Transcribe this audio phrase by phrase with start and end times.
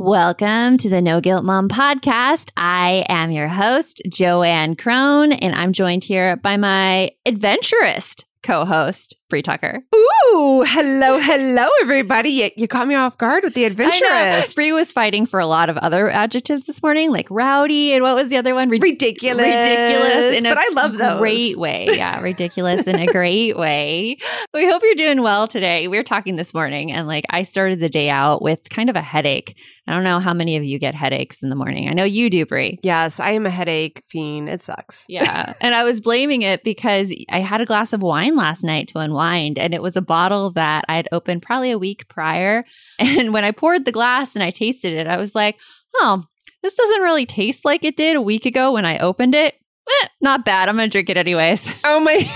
[0.00, 2.52] Welcome to the No Guilt Mom podcast.
[2.56, 9.16] I am your host, Joanne Crone, and I'm joined here by my adventurous co host,
[9.28, 9.80] Brie Tucker.
[9.94, 12.30] Ooh, hello, hello, everybody.
[12.30, 14.54] You, you caught me off guard with the adventurous.
[14.54, 18.14] Brie was fighting for a lot of other adjectives this morning, like rowdy, and what
[18.14, 18.70] was the other one?
[18.70, 19.44] Rid- Ridiculous.
[19.44, 21.18] ridiculous in a but I love those.
[21.18, 21.88] great way.
[21.90, 24.16] Yeah, ridiculous in a great way.
[24.54, 25.88] We hope you're doing well today.
[25.88, 28.96] We were talking this morning, and like I started the day out with kind of
[28.96, 29.54] a headache.
[29.86, 31.88] I don't know how many of you get headaches in the morning.
[31.88, 32.78] I know you do, Brie.
[32.82, 34.48] Yes, I am a headache fiend.
[34.50, 35.04] It sucks.
[35.08, 35.54] Yeah.
[35.62, 38.98] and I was blaming it because I had a glass of wine last night to
[38.98, 42.64] unwind, and it was a bottle that I had opened probably a week prior.
[42.98, 45.56] And when I poured the glass and I tasted it, I was like,
[45.96, 46.24] oh,
[46.62, 49.54] this doesn't really taste like it did a week ago when I opened it.
[49.88, 50.68] Eh, not bad.
[50.68, 51.66] I'm going to drink it anyways.
[51.84, 52.12] Oh my.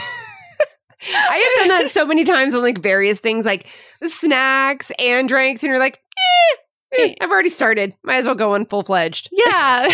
[1.15, 3.67] I have done that so many times on like various things, like
[4.07, 6.01] snacks and drinks, and you're like,
[6.95, 7.95] eh, eh, I've already started.
[8.05, 9.29] Might as well go in full fledged.
[9.33, 9.89] Yeah.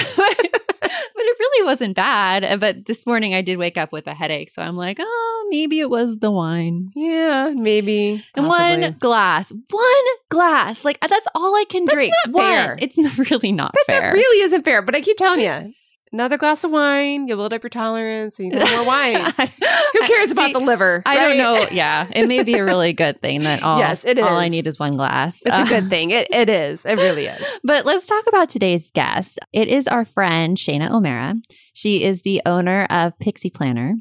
[1.15, 2.45] But it really wasn't bad.
[2.45, 4.51] Uh, But this morning I did wake up with a headache.
[4.51, 6.91] So I'm like, oh, maybe it was the wine.
[6.95, 8.25] Yeah, maybe.
[8.35, 8.83] And possibly.
[8.83, 10.85] one glass, one glass.
[10.85, 12.13] Like that's all I can That's drink.
[12.27, 12.45] not One.
[12.45, 12.77] fair.
[12.81, 12.97] It's
[13.31, 14.01] really not That, fair.
[14.01, 15.73] that really isn't fair, but I keep telling you.
[16.13, 19.25] Another glass of wine, you build up your tolerance, and you need more wine.
[19.37, 21.03] Who cares about See, the liver?
[21.07, 21.67] I don't know.
[21.71, 23.79] Yeah, it may be a really good thing that all.
[23.79, 24.25] Yes, it is.
[24.25, 25.41] All I need is one glass.
[25.45, 26.11] It's a Uh, good thing.
[26.11, 26.85] It it is.
[26.87, 27.45] It really is.
[27.65, 29.39] But let's talk about today's guest.
[29.53, 31.35] It is our friend Shana O'Mara.
[31.75, 33.95] She is the owner of Pixie Planner.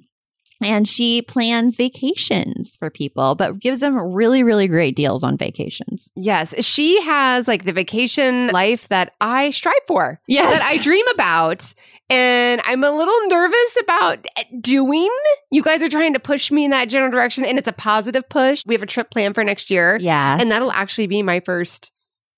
[0.62, 6.10] And she plans vacations for people, but gives them really, really great deals on vacations.
[6.16, 10.52] Yes, she has like the vacation life that I strive for, Yes.
[10.52, 11.74] that I dream about.
[12.10, 15.10] And I'm a little nervous about eh, doing.
[15.52, 18.28] You guys are trying to push me in that general direction, and it's a positive
[18.30, 18.64] push.
[18.66, 21.92] We have a trip planned for next year, yeah and that'll actually be my first,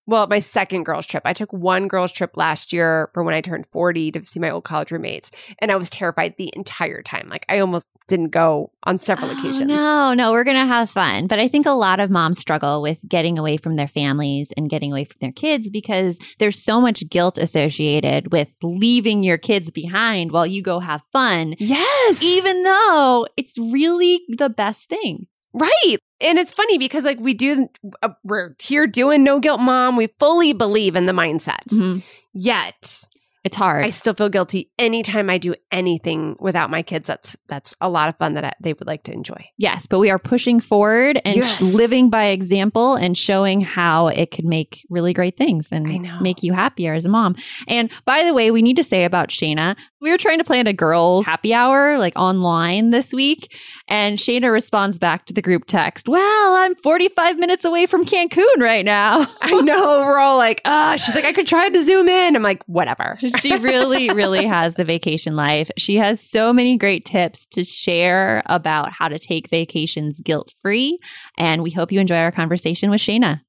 [0.09, 1.23] well, my second girls' trip.
[1.25, 4.49] I took one girls' trip last year for when I turned 40 to see my
[4.49, 5.31] old college roommates,
[5.61, 7.27] and I was terrified the entire time.
[7.29, 9.67] Like, I almost didn't go on several Oh, occasions.
[9.67, 11.27] No, no, we're going to have fun.
[11.27, 14.67] But I think a lot of moms struggle with getting away from their families and
[14.69, 19.69] getting away from their kids because there's so much guilt associated with leaving your kids
[19.71, 22.21] behind while you go have fun, Yes.
[22.23, 25.27] even though it's really the best thing.
[25.53, 25.97] Right.
[26.21, 27.67] And it's funny because like we do
[28.03, 29.95] uh, we're here doing no guilt mom.
[29.95, 31.63] We fully believe in the mindset.
[31.71, 32.03] Mhm.
[32.33, 33.03] Yet
[33.45, 33.85] It's hard.
[33.85, 37.07] I still feel guilty anytime I do anything without my kids.
[37.07, 39.43] That's that's a lot of fun that I, they would like to enjoy.
[39.57, 41.61] yes, but we are pushing forward and Yes.
[41.61, 45.87] living by example and showing how it could make really great things and
[46.21, 47.35] make you happier as a mom.
[47.67, 50.65] And by the way, we need to say about Shana, We were trying to plan
[50.65, 53.53] a girls' happy hour like online this week.
[53.89, 58.59] And Shana responds back to the group text, Well, I'm 45 minutes away from Cancun
[58.59, 59.27] right now.
[59.41, 59.99] I know.
[59.99, 62.35] We're all like, ah, she's like, I could try to zoom in.
[62.35, 63.17] I'm like, whatever.
[63.41, 65.69] she really, really has the vacation life.
[65.77, 70.99] She has so many great tips to share about how to take vacations guilt free.
[71.37, 73.41] And we hope you enjoy our conversation with Shana.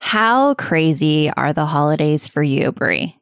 [0.00, 3.18] How crazy are the holidays for you, Brie?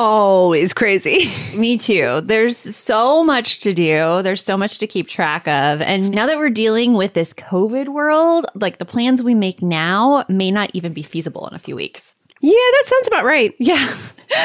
[0.00, 1.28] Always crazy.
[1.56, 2.20] Me too.
[2.20, 4.22] There's so much to do.
[4.22, 5.82] There's so much to keep track of.
[5.82, 10.24] And now that we're dealing with this COVID world, like the plans we make now
[10.28, 12.14] may not even be feasible in a few weeks.
[12.40, 13.52] Yeah, that sounds about right.
[13.58, 13.92] Yeah.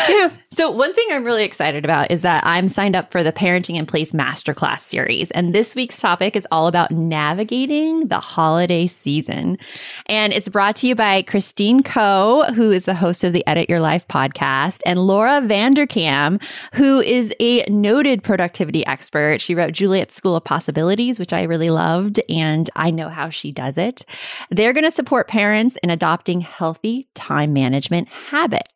[0.09, 0.31] Yeah.
[0.53, 3.75] So, one thing I'm really excited about is that I'm signed up for the Parenting
[3.75, 5.31] in Place Masterclass series.
[5.31, 9.57] And this week's topic is all about navigating the holiday season.
[10.05, 13.67] And it's brought to you by Christine Koh, who is the host of the Edit
[13.67, 16.39] Your Life podcast, and Laura Vanderkam,
[16.75, 19.41] who is a noted productivity expert.
[19.41, 23.51] She wrote Juliet's School of Possibilities, which I really loved, and I know how she
[23.51, 24.05] does it.
[24.51, 28.72] They're going to support parents in adopting healthy time management habits.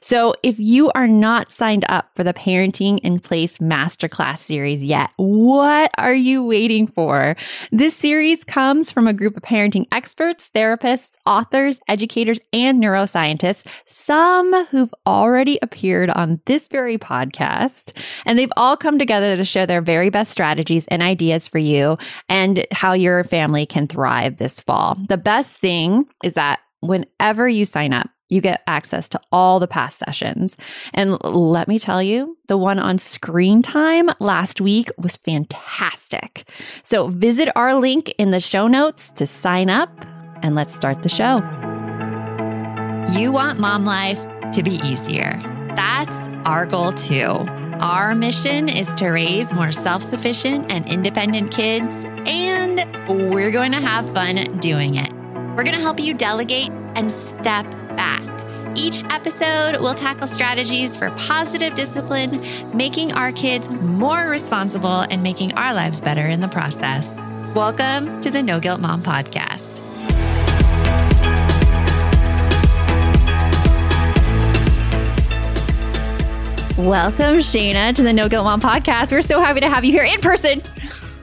[0.00, 5.10] So if you are not signed up for the Parenting in Place Masterclass series yet,
[5.16, 7.36] what are you waiting for?
[7.70, 14.66] This series comes from a group of parenting experts, therapists, authors, educators, and neuroscientists, some
[14.66, 17.96] who've already appeared on this very podcast.
[18.26, 21.98] And they've all come together to share their very best strategies and ideas for you
[22.28, 24.96] and how your family can thrive this fall.
[25.08, 29.68] The best thing is that whenever you sign up, you get access to all the
[29.68, 30.56] past sessions.
[30.94, 36.48] And let me tell you, the one on screen time last week was fantastic.
[36.82, 39.90] So visit our link in the show notes to sign up
[40.42, 41.38] and let's start the show.
[43.18, 45.38] You want mom life to be easier.
[45.76, 47.46] That's our goal too.
[47.80, 52.84] Our mission is to raise more self sufficient and independent kids, and
[53.30, 55.10] we're going to have fun doing it.
[55.56, 57.66] We're going to help you delegate and step
[58.00, 58.22] back.
[58.78, 62.42] Each episode we'll tackle strategies for positive discipline,
[62.74, 67.14] making our kids more responsible and making our lives better in the process.
[67.54, 69.80] Welcome to the No Guilt Mom Podcast.
[76.78, 79.12] Welcome, Shana, to the No Guilt Mom Podcast.
[79.12, 80.62] We're so happy to have you here in person.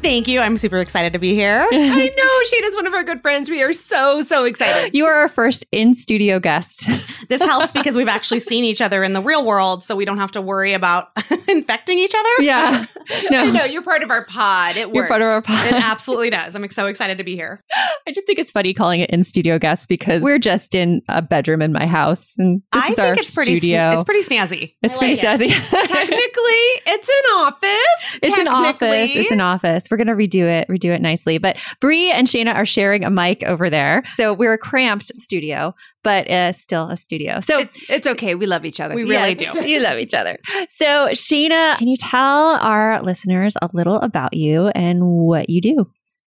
[0.07, 0.39] Thank you.
[0.39, 1.67] I'm super excited to be here.
[1.71, 2.43] I know.
[2.45, 3.49] Shana's one of our good friends.
[3.49, 4.95] We are so, so excited.
[4.95, 6.87] You are our first in studio guest.
[7.27, 10.17] This helps because we've actually seen each other in the real world, so we don't
[10.17, 11.09] have to worry about
[11.47, 12.29] infecting each other.
[12.39, 12.85] Yeah.
[13.31, 13.39] No.
[13.39, 13.63] I know.
[13.63, 14.75] You're part of our pod.
[14.75, 14.95] It works.
[14.95, 15.67] You're part of our pod.
[15.67, 16.55] It absolutely does.
[16.55, 17.63] I'm so excited to be here.
[18.05, 21.21] I just think it's funny calling it in studio guests because we're just in a
[21.21, 22.33] bedroom in my house.
[22.37, 23.55] And this I is think our it's pretty.
[23.57, 23.91] studio.
[23.93, 24.75] It's pretty snazzy.
[24.83, 25.49] It's I pretty like it.
[25.51, 25.87] snazzy.
[25.87, 28.19] Technically, it's an office.
[28.21, 29.15] It's an office.
[29.15, 29.85] It's an office.
[29.89, 31.37] We're gonna redo it, redo it nicely.
[31.37, 35.73] But Brie and Shana are sharing a mic over there, so we're a cramped studio,
[36.07, 37.41] but uh, still a studio.
[37.41, 38.33] So It- it's okay.
[38.35, 38.95] We love each other.
[38.95, 39.67] We really Yes, do.
[39.73, 40.37] you love each other.
[40.69, 40.85] So
[41.23, 45.75] Shana, can you tell our listeners a little about you and what you do?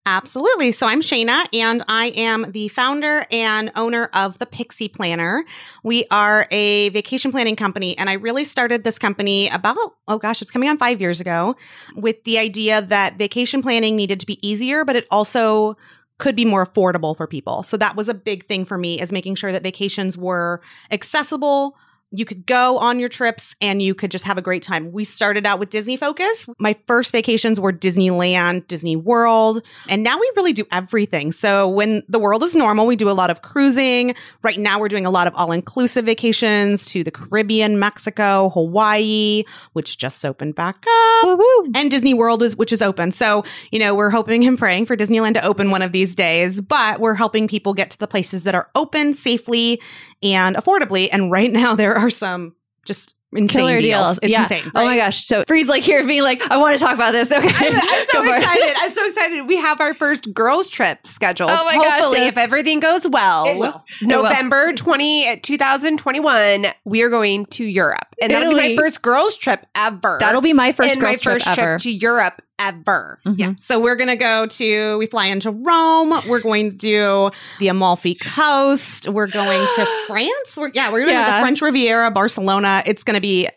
[0.06, 0.72] Absolutely.
[0.72, 5.46] So I'm Shana, and I am the founder and owner of the Pixie Planner.
[5.84, 9.78] We are a vacation planning company, and I really started this company about,
[10.08, 11.56] oh gosh, it's coming on five years ago
[11.96, 15.78] with the idea that vacation planning needed to be easier, but it also
[16.20, 17.64] could be more affordable for people.
[17.64, 20.62] So that was a big thing for me is making sure that vacations were
[20.92, 21.76] accessible.
[22.12, 24.92] You could go on your trips and you could just have a great time.
[24.92, 26.48] We started out with Disney Focus.
[26.58, 31.32] My first vacations were Disneyland, Disney World, and now we really do everything.
[31.32, 34.16] So when the world is normal, we do a lot of cruising.
[34.42, 39.44] Right now, we're doing a lot of all inclusive vacations to the Caribbean, Mexico, Hawaii,
[39.74, 41.72] which just opened back up Woohoo!
[41.76, 43.12] and Disney World is which is open.
[43.12, 46.60] So, you know, we're hoping and praying for Disneyland to open one of these days,
[46.60, 49.80] but we're helping people get to the places that are open safely
[50.22, 51.10] and affordably.
[51.12, 54.04] And right now there are some just insane Killer deals.
[54.04, 54.20] deals.
[54.24, 54.42] It's yeah.
[54.44, 54.72] insane.
[54.74, 55.26] Oh my gosh.
[55.26, 57.32] So Brie's like here being like, I want to talk about this.
[57.40, 57.48] Okay.
[57.48, 58.38] I'm, I'm so Go for it.
[58.40, 58.76] excited.
[58.82, 59.48] I'm so excited.
[59.48, 61.52] We have our first girls trip scheduled.
[61.52, 62.30] Oh my gosh, Hopefully, yes.
[62.34, 63.86] if everything goes well, It will.
[64.02, 68.08] November 20, uh, 2021, we are going to Europe.
[68.22, 70.18] And that'll be my first girls trip ever.
[70.20, 71.78] That'll be my first and girls my first trip trip, ever.
[71.80, 73.20] to Europe ever.
[73.26, 73.40] Mhm.
[73.40, 73.54] Yeah.
[73.60, 76.14] So we're going to go to, we fly into Rome.
[76.28, 79.08] We're going to do the Amalfi Coast.
[79.10, 80.58] We're going to France.
[80.58, 82.84] We're, yeah, we're going to do the French Riviera, Barcelona.
[82.86, 83.48] It's going to be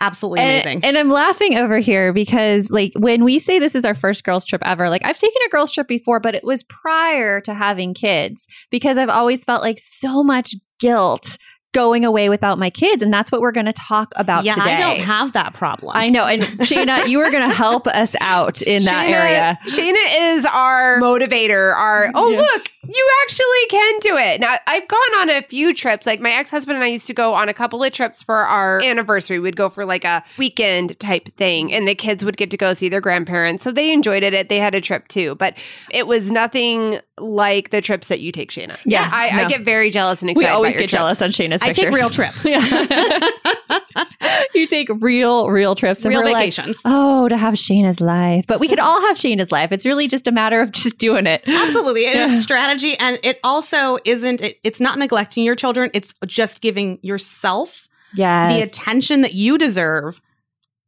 [0.00, 0.84] absolutely And, amazing.
[0.84, 4.44] and I'm laughing over here because, like, when we say this is our first girls'
[4.44, 7.94] trip ever, like, I've taken a girls' trip before, but it was prior to having
[7.94, 11.38] kids because I've always felt like so much guilt
[11.72, 13.02] going away without my kids.
[13.02, 14.76] And that's what we're going to talk about yeah, today.
[14.76, 15.92] I don't have that problem.
[15.94, 16.24] I know.
[16.24, 19.58] And Shana, you are going to help us out in that area.
[19.66, 21.74] Shana is our motivator.
[21.74, 22.38] Our oh Yeah.
[22.40, 24.40] look, you actually can do it.
[24.40, 26.06] Now I've gone on a few trips.
[26.06, 28.36] Like my ex husband and I used to go on a couple of trips for
[28.36, 29.38] our anniversary.
[29.38, 32.72] We'd go for like a weekend type thing, and the kids would get to go
[32.72, 33.62] see their grandparents.
[33.62, 34.48] So they enjoyed it.
[34.48, 35.54] They had a trip too, but
[35.90, 38.76] it was nothing like the trips that you take, Shana.
[38.84, 39.48] Yeah, I, I no.
[39.48, 40.46] get very jealous and excited.
[40.46, 41.38] We always about your get jealous trips.
[41.38, 41.84] on Shana's I pictures.
[41.84, 42.44] take real trips.
[42.44, 43.26] Yeah.
[44.54, 46.00] you take real, real trips.
[46.02, 46.78] and real we're like, vacations.
[46.84, 48.46] oh, to have Shana's life.
[48.46, 49.72] But we could all have Shana's life.
[49.72, 51.42] It's really just a matter of just doing it.
[51.46, 52.06] Absolutely.
[52.06, 52.32] And Yeah.
[52.32, 52.96] it's strategy.
[52.98, 55.90] And it also isn't, it, it's not neglecting your children.
[55.94, 58.52] It's just giving yourself Yes.
[58.52, 60.20] the attention that you deserve.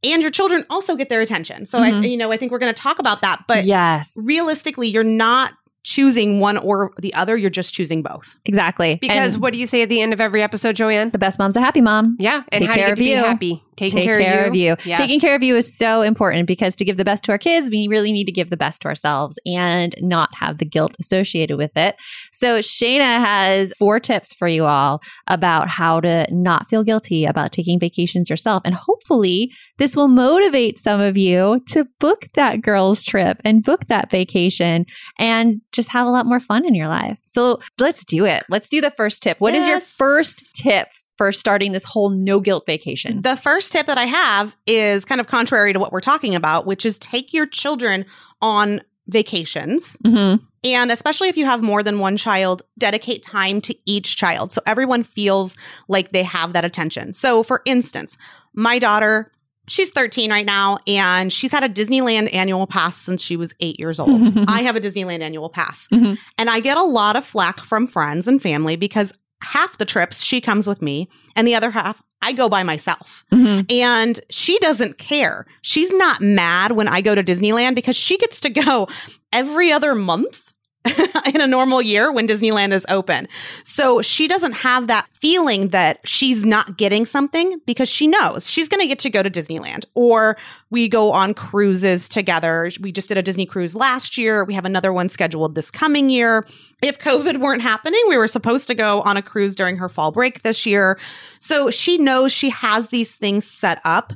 [0.03, 1.67] And your children also get their attention.
[1.67, 2.11] So, I, Mhm.
[2.11, 3.45] you know, I think we're going to talk about that.
[3.47, 4.15] But yes.
[4.25, 7.37] realistically, you're not choosing one or the other.
[7.37, 8.37] You're just choosing both.
[8.45, 8.99] Exactly.
[9.01, 11.11] Because And what do you say at the end of every episode, Joanne?
[11.11, 12.17] the best mom's a happy mom.
[12.19, 13.17] Yeah, and Take how do you care get to be you.
[13.17, 13.65] happy?
[13.77, 14.77] Taking Take care, of you.
[14.85, 14.99] Yes.
[14.99, 17.71] Taking care of you is so important because to give the best to our kids,
[17.71, 21.57] we really need to give the best to ourselves and not have the guilt associated
[21.57, 21.97] with it.
[22.33, 27.53] So, Shana has four tips for you all about how to not feel guilty about
[27.53, 28.63] taking vacations yourself.
[28.65, 33.87] And hopefully, this will motivate some of you to book that girls' trip and book
[33.87, 34.85] that vacation
[35.19, 37.19] and just have a lot more fun in your life.
[37.27, 38.45] So, let's do it.
[38.49, 39.41] Let's do the first tip.
[39.41, 40.89] What is your first tip?
[41.21, 43.21] For starting this whole no guilt vacation.
[43.21, 46.65] The first tip that I have is kind of contrary to what we're talking about,
[46.65, 48.07] which is take your children
[48.41, 49.99] on vacations.
[49.99, 50.43] Mm-hmm.
[50.65, 54.51] And especially if you have more than one child, dedicate time to each child.
[54.51, 55.59] So everyone feels
[55.89, 57.13] like they have that attention.
[57.13, 58.17] So, for instance,
[58.55, 59.31] my daughter,
[59.69, 63.79] she's 13 right now, and she's had a Disneyland annual pass since she was eight
[63.79, 64.39] years old.
[64.49, 65.87] I have a Disneyland annual pass.
[65.93, 66.17] Mhm.
[66.39, 70.23] And I get a lot of flack from friends and family because half the trips
[70.23, 73.25] she comes with me, and the other half I go by myself.
[73.33, 73.71] Mm-hmm.
[73.71, 75.47] And she doesn't care.
[75.63, 78.89] She's not mad when I go to Disneyland because she gets to go
[79.33, 80.50] every other month
[81.35, 83.29] in a normal year when Disneyland is open.
[83.65, 88.69] So she doesn't have that feeling that she's not getting something because she knows she's
[88.69, 90.39] going to get to go to Disneyland or
[90.71, 92.71] we go on cruises together.
[92.81, 94.45] We just did a Disney cruise last year.
[94.45, 96.47] We have another one scheduled this coming year.
[96.81, 100.13] If COVID weren't happening, we were supposed to go on a cruise during her fall
[100.13, 100.99] break this year.
[101.41, 104.15] So she knows she has these things set up.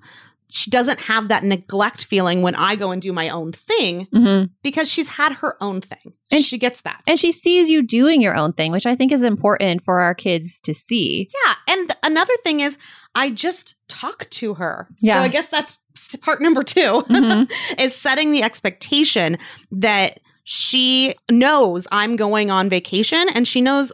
[0.57, 4.53] She doesn't have that neglect feeling when I go and do my own thing Mm-hmm.
[4.63, 6.13] because she's had her own thing.
[6.31, 7.03] And she gets that.
[7.09, 10.15] And she sees you doing your own thing, which I think is important for our
[10.15, 11.29] kids to see.
[11.45, 11.55] Yeah.
[11.75, 12.79] And th- another thing is,
[13.17, 14.87] I just talk to her.
[15.01, 15.17] Yeah.
[15.17, 15.79] So I guess that's
[16.23, 17.51] part number 2 Mhm.
[17.81, 19.39] is setting the expectation
[19.73, 23.91] that she knows I'm going on vacation and she knows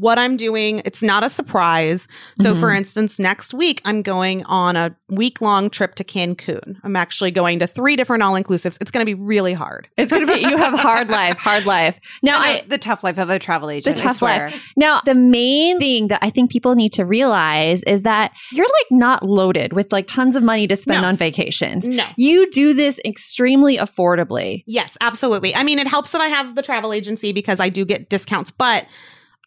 [0.00, 0.82] what I'm doing.
[0.84, 2.06] It's not a surprise.
[2.40, 2.60] So, Mhm.
[2.60, 6.76] for instance, next week, I'm going on a week long trip to Cancun.
[6.82, 8.76] I'm actually going to three different all inclusives.
[8.80, 9.88] It's going to be really hard.
[9.96, 11.98] It's gonna be you have hard life, hard life.
[12.22, 13.96] Now I, I, the tough life of a travel agent.
[13.96, 14.48] The tough swear.
[14.48, 14.62] life.
[14.76, 18.86] now the main thing that I think people need to realize is that you're like
[18.90, 21.08] not loaded with like tons of money to spend No.
[21.08, 21.84] on vacations.
[21.84, 22.04] No.
[22.16, 24.62] You do this extremely affordably.
[24.66, 25.54] Yes, absolutely.
[25.54, 28.50] I mean, it helps that I have the travel agency because I do get discounts,
[28.50, 28.86] but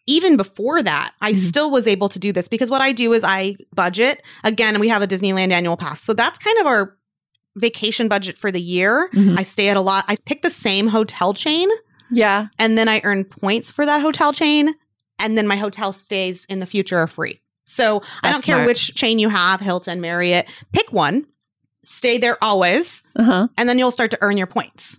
[0.08, 1.36] even before that, I Mhm.
[1.48, 4.22] still was able to do this because what I do is I budget.
[4.42, 6.02] Again, we have a Disneyland annual pass.
[6.02, 6.96] So that's kind of our
[7.56, 9.10] vacation budget for the year.
[9.12, 9.38] Mhm.
[9.38, 10.04] I stay at a lot.
[10.08, 11.68] I pick the same hotel chain
[12.10, 12.46] Yeah.
[12.58, 14.74] and then I earn points for that hotel chain.
[15.18, 17.40] And then my hotel stays in the future are free.
[17.66, 18.66] So I don't care smart.
[18.68, 21.26] which chain you have, Hilton, Marriott, pick one,
[21.84, 23.48] stay there always, Uh-huh.
[23.58, 24.98] and then you'll start to earn your points.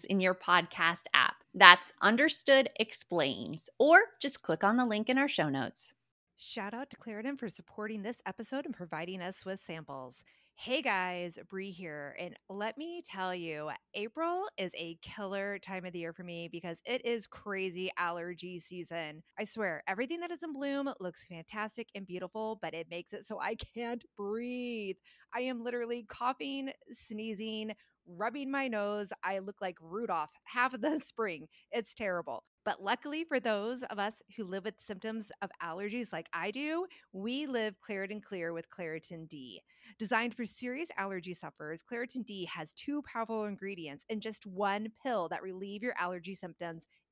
[0.00, 1.36] in your podcast app.
[1.54, 5.92] That's Understood Explains, or just click on the link in our show notes.
[6.38, 10.24] Shout out to Claritin for supporting this episode and providing us with samples.
[10.54, 12.14] Hey guys, Brie here.
[12.20, 16.48] And let me tell you, April is a killer time of the year for me
[16.50, 19.22] because it is crazy allergy season.
[19.38, 23.26] I swear, everything that is in bloom looks fantastic and beautiful, but it makes it
[23.26, 24.96] so I can't breathe.
[25.34, 27.72] I am literally coughing, sneezing,
[28.06, 29.08] rubbing my nose.
[29.22, 31.48] I look like Rudolph half of the spring.
[31.70, 32.44] It's terrible.
[32.64, 36.86] But luckily for those of us who live with symptoms of allergies like I do,
[37.12, 39.62] we live Claritin Clear with Claritin D.
[39.98, 45.28] Designed for serious allergy sufferers, Claritin D has two powerful ingredients in just one pill
[45.28, 46.86] that relieve your allergy symptoms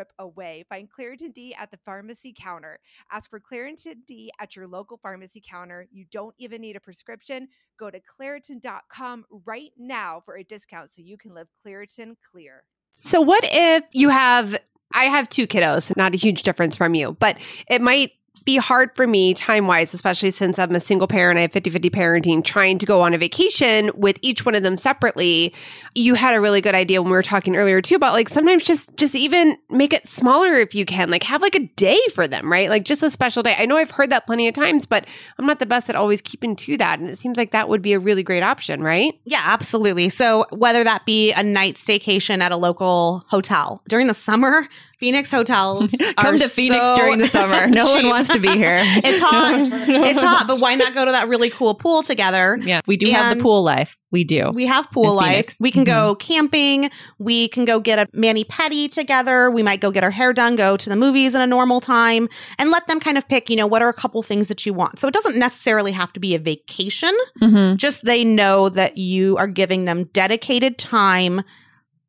[0.00, 0.64] trip away.
[0.68, 2.78] Find Claritin D at the pharmacy counter.
[3.12, 5.86] Ask for Claritin D at your local pharmacy counter.
[5.92, 7.48] You don't even need a prescription.
[7.78, 12.64] Go to Claritin.com right now for a discount so you can live Claritin clear.
[13.04, 14.58] So, what if you have
[14.92, 17.36] I have two kiddos, not a huge difference from you, but
[17.68, 18.12] it might
[18.44, 21.38] be hard for me time wise, especially since I'm a single parent.
[21.38, 24.62] I have 50 50 parenting, trying to go on a vacation with each one of
[24.62, 25.54] them separately.
[25.94, 28.62] You had a really good idea when we were talking earlier too about like sometimes
[28.62, 32.26] just, just even make it smaller if you can, like have like a day for
[32.26, 32.68] them, right?
[32.68, 33.54] Like just a special day.
[33.58, 35.06] I know I've heard that plenty of times, but
[35.38, 36.98] I'm not the best at always keeping to that.
[36.98, 39.18] And it seems like that would be a really great option, right?
[39.24, 40.08] Yeah, absolutely.
[40.08, 44.68] So whether that be a night staycation at a local hotel during the summer,
[45.00, 47.66] Phoenix hotels come to Phoenix so during the summer.
[47.80, 47.96] No cheap.
[48.04, 48.76] one wants to be here.
[48.80, 49.54] it's hot.
[49.88, 52.58] it's hot, but why not go to that really cool pool together?
[52.60, 53.96] Yeah, we do have the pool life.
[54.12, 54.50] We do.
[54.52, 55.28] We have pool life.
[55.30, 55.56] Phoenix.
[55.60, 56.90] We can go camping.
[57.18, 59.50] We can go get a mani pedi together.
[59.50, 62.28] We might go get our hair done, go to the movies in a normal time,
[62.58, 64.74] and let them kind of pick, you know, what are a couple things that you
[64.74, 64.98] want.
[64.98, 67.16] So it doesn't necessarily have to be a vacation.
[67.40, 67.76] Mhm.
[67.76, 71.42] Just they know that you are giving them dedicated time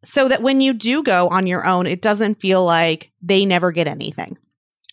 [0.04, 3.72] so that when you do go on your own, it doesn't feel like they never
[3.72, 4.38] get anything.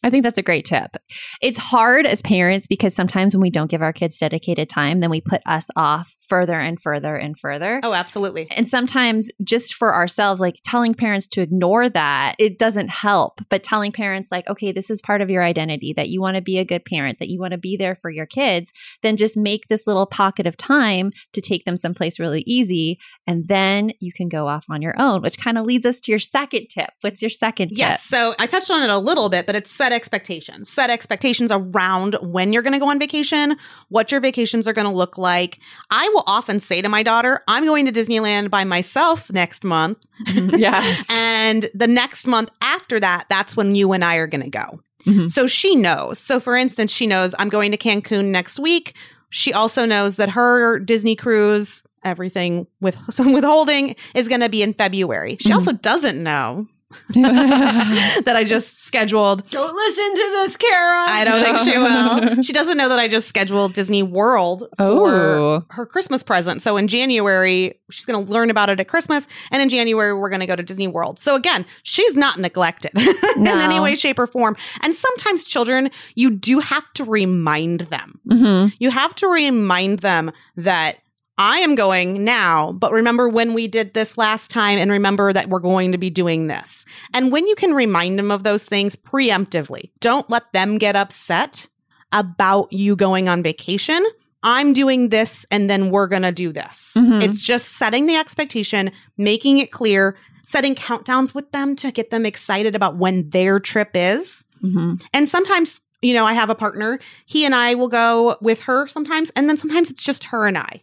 [0.03, 0.97] I think that's a great tip.
[1.41, 5.11] It's hard as parents because sometimes when we don't give our kids dedicated time, then
[5.11, 7.81] we put us off further and further and further.
[7.83, 8.49] Oh, absolutely.
[8.51, 13.41] And sometimes just for ourselves, like telling parents to ignore that, it doesn't help.
[13.49, 16.43] But telling parents, like, okay, this is part of your identity, that you want to
[16.43, 19.37] be a good parent, that you want to be there for your kids, then just
[19.37, 22.99] make this little pocket of time to take them someplace really easy.
[23.27, 26.13] And then you can go off on your own, which kind of leads us to
[26.13, 26.91] your second tip.
[27.01, 27.79] What's your second tip?
[27.79, 28.05] Yes.
[28.05, 30.69] So I touched on it a little bit, but it's set expectations.
[30.69, 33.57] Set expectations around when you're going to go on vacation,
[33.89, 35.59] what your vacations are going to look like.
[35.91, 39.99] I will often say to my daughter, I'm going to Disneyland by myself next month.
[40.27, 41.05] yes.
[41.09, 44.81] And the next month after that, that's when you and I are going to go.
[45.07, 45.31] Mhm.
[45.31, 46.19] So she knows.
[46.19, 48.95] So for instance, she knows I'm going to Cancun next week.
[49.31, 54.63] She also knows that her Disney cruise, everything with some withholding, is going to be
[54.63, 55.39] in February.
[55.41, 55.55] She Mhm.
[55.55, 56.67] also doesn't know
[57.11, 59.49] that I just scheduled.
[59.51, 61.01] Don't listen to this, Kara.
[61.09, 62.43] I don't think she will.
[62.43, 65.61] She doesn't know that I just scheduled Disney World Oh.
[65.61, 66.63] for her Christmas present.
[66.63, 69.27] So in January, she's going to learn about it at Christmas.
[69.51, 71.19] And in January, we're going to go to Disney World.
[71.19, 72.93] So again, she's not neglected
[73.37, 74.57] in any way, shape, or form.
[74.83, 78.19] And sometimes children, you do have to remind them.
[78.29, 78.73] Mhm.
[78.79, 80.99] You have to remind them that
[81.39, 85.49] I am going now, but remember when we did this last time and remember that
[85.49, 86.85] we're going to be doing this.
[87.15, 91.69] And when you can remind them of those things preemptively, don't let them get upset
[92.13, 94.05] about you going on vacation.
[94.43, 96.93] I'm doing this and then we're going to do this.
[96.97, 97.23] Mhm.
[97.23, 102.25] It's just setting the expectation, making it clear, setting countdowns with them to get them
[102.27, 104.45] excited about when their trip is.
[104.65, 105.01] Mhm.
[105.13, 106.99] And sometimes, you know, I have a partner.
[107.27, 110.57] He and I will go with her sometimes, and then sometimes it's just her and
[110.57, 110.83] I.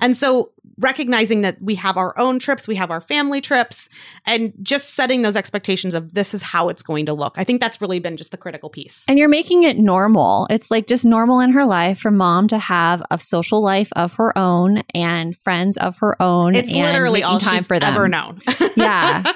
[0.00, 3.88] And so recognizing that we have our own trips, we have our family trips,
[4.26, 7.38] and just setting those expectations of this is how it's going to look.
[7.38, 9.04] I think that's really been just the critical piece.
[9.08, 10.46] And you're making it normal.
[10.50, 14.12] It's like just normal in her life for mom to have a social life of
[14.14, 16.54] her own and friends of her own.
[16.54, 17.92] It's and literally all time she's for them.
[17.94, 18.40] ever known.
[18.76, 19.32] Yeah.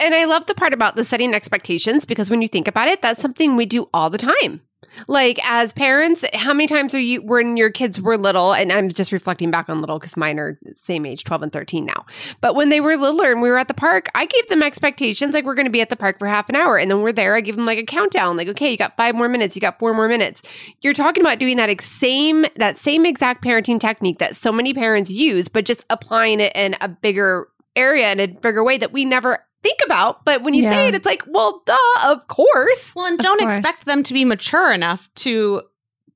[0.00, 3.02] And I love the part about the setting expectations because when you think about it,
[3.02, 4.60] that's something we do all the time.
[5.08, 8.52] Like as parents, how many times are you when your kids were little?
[8.52, 11.84] And I'm just reflecting back on little because mine are same age, 12 and 13
[11.84, 12.06] now.
[12.40, 15.34] But when they were littler and we were at the park, I gave them expectations
[15.34, 16.78] like we're going to be at the park for half an hour.
[16.78, 19.14] And then we're there, I give them like a countdown, like, okay, you got five
[19.14, 20.42] more minutes, you got four more minutes.
[20.82, 24.74] You're talking about doing that ex- same that same exact parenting technique that so many
[24.74, 28.92] parents use, but just applying it in a bigger area in a bigger way that
[28.92, 30.24] we never think about.
[30.24, 30.70] But when you Yeah.
[30.70, 31.76] say it, it's like, well, duh,
[32.12, 32.92] of course.
[32.94, 33.54] well, and Of don't course.
[33.58, 35.62] expect them to be mature enough to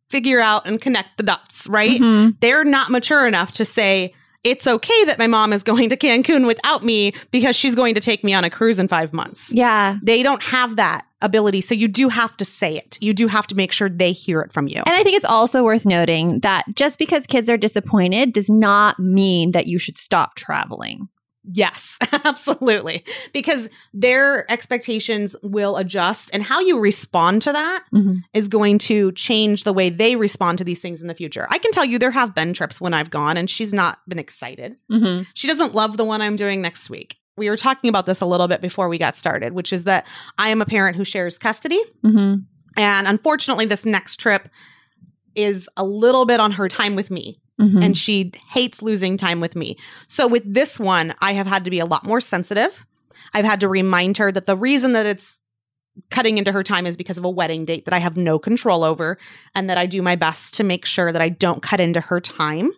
[0.08, 2.00] figure out and connect the dots, right?
[2.00, 2.36] Mhm.
[2.40, 6.46] They're not mature enough to say, it's okay that my mom is going to Cancun
[6.46, 9.50] without me because she's going to take me on a cruise in five months.
[9.52, 9.96] Yeah.
[10.02, 11.60] They don't have that ability.
[11.60, 12.96] So you do have to say it.
[13.00, 14.80] You do have to make sure they hear it from you.
[14.86, 18.98] And I think it's also worth noting that just because kids are disappointed does not
[19.00, 21.08] mean that you should stop traveling.
[21.50, 23.04] Yes, absolutely.
[23.32, 28.18] Because their expectations will adjust, and how you respond to that Mhm.
[28.34, 31.46] is going to change the way they respond to these things in the future.
[31.50, 34.18] I can tell you there have been trips when I've gone, and she's not been
[34.18, 34.76] excited.
[34.92, 35.22] Mm-hmm.
[35.34, 37.16] She doesn't love the one I'm doing next week.
[37.36, 40.06] We were talking about this a little bit before we got started, which is that
[40.38, 41.80] I am a parent who shares custody.
[42.04, 42.40] Mm-hmm.
[42.76, 44.48] And unfortunately, this next trip
[45.34, 47.82] is a little bit on her time with me Mm-hmm.
[47.82, 49.76] and she hates losing time with me.
[50.06, 52.86] So with this one, I have had to be a lot more sensitive.
[53.34, 55.40] I've had to remind her that the reason that it's
[56.10, 58.84] cutting into her time is because of a wedding date that I have no control
[58.84, 59.18] over
[59.54, 62.20] and that I do my best to make sure that I don't cut into her
[62.20, 62.70] time.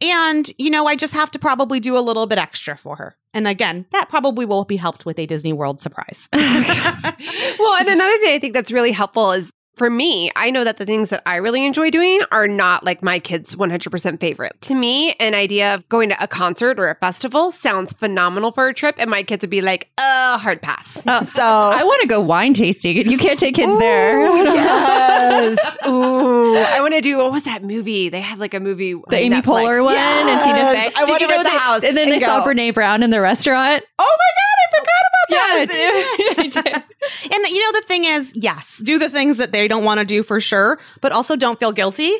[0.00, 3.16] And, you know, I just have to probably do a little bit extra for her.
[3.32, 6.28] And again, that probably will be helped with a Disney World surprise.
[6.32, 10.76] well, and another thing I think that's really helpful is for me, I know that
[10.76, 14.52] the things that I really enjoy doing are not like my kids' 100% favorite.
[14.62, 18.68] To me, an idea of going to a concert or a festival sounds phenomenal for
[18.68, 21.02] a trip, and my kids would be like, uh, hard pass.
[21.06, 21.42] Oh, so.
[21.42, 24.20] I want to go wine tasting, and you can't take kids there.
[24.20, 25.76] Ooh, yes.
[25.86, 26.56] Ooh.
[26.56, 28.08] I want to do, what was that movie?
[28.08, 28.94] They had like a movie.
[28.94, 30.92] The Amy Poehler one and Tina Fey.
[30.96, 31.82] I want to know the they- house.
[31.82, 32.44] And then they saw.
[32.44, 33.82] Brene Brown in the restaurant.
[33.98, 36.84] Oh my God, I forgot about Yes.
[37.24, 40.06] And you know, the thing is, yes, do the things that they don't want to
[40.06, 42.12] do for sure, but also don't feel guilty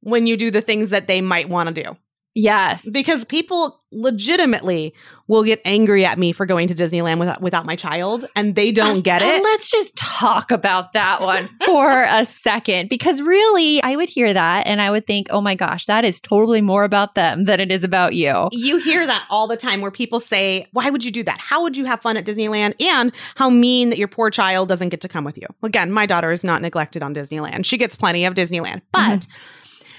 [0.00, 1.96] when you do the things that they might want to do.
[2.34, 2.88] Yes.
[2.90, 4.94] Because people legitimately
[5.28, 8.72] will get angry at me for going to Disneyland without, without my child and they
[8.72, 9.42] don't uh, get And it.
[9.42, 14.66] let's just talk about that one for a second because really, I would hear that
[14.66, 17.70] and I would think, oh my gosh, that is totally more about them than it
[17.70, 18.48] is about you.
[18.52, 21.38] You hear that all the time where people say, Why would you do that?
[21.38, 22.80] How would you have fun at Disneyland?
[22.80, 25.46] And how mean that your poor child doesn't get to come with you.
[25.62, 27.64] Again, my daughter is not neglected on Disneyland.
[27.64, 28.82] She gets plenty of Disneyland.
[28.92, 29.30] But mm-hmm.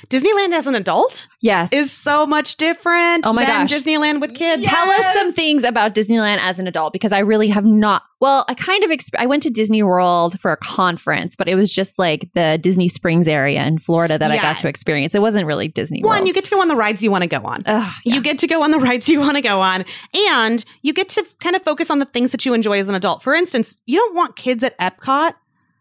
[0.09, 1.71] Disneyland as an adult Yes.
[1.73, 3.73] is so much different Oh my than gosh.
[3.73, 4.65] Disneyland with kids.
[4.65, 8.03] Tell us some things about Disneyland as an adult because I really have not.
[8.19, 11.55] Well, I kind of exp- I went to Disney World for a conference, but it
[11.55, 15.13] was just like the Disney Springs area in Florida that I got to experience.
[15.13, 16.27] It wasn't really Disney One, World.
[16.27, 17.63] you get to go on the rides you want to go on.
[17.65, 19.83] Ugh, You get to go on the rides you want to go on.
[20.31, 22.95] And you get to kind of focus on the things that you enjoy as an
[22.95, 23.23] adult.
[23.23, 25.33] For instance, you don't want kids at Epcot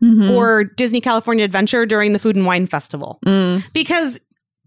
[0.03, 0.35] Mhm.
[0.37, 3.65] or Disney California Adventure during the Food and Wine Festival Mm.
[3.73, 4.19] because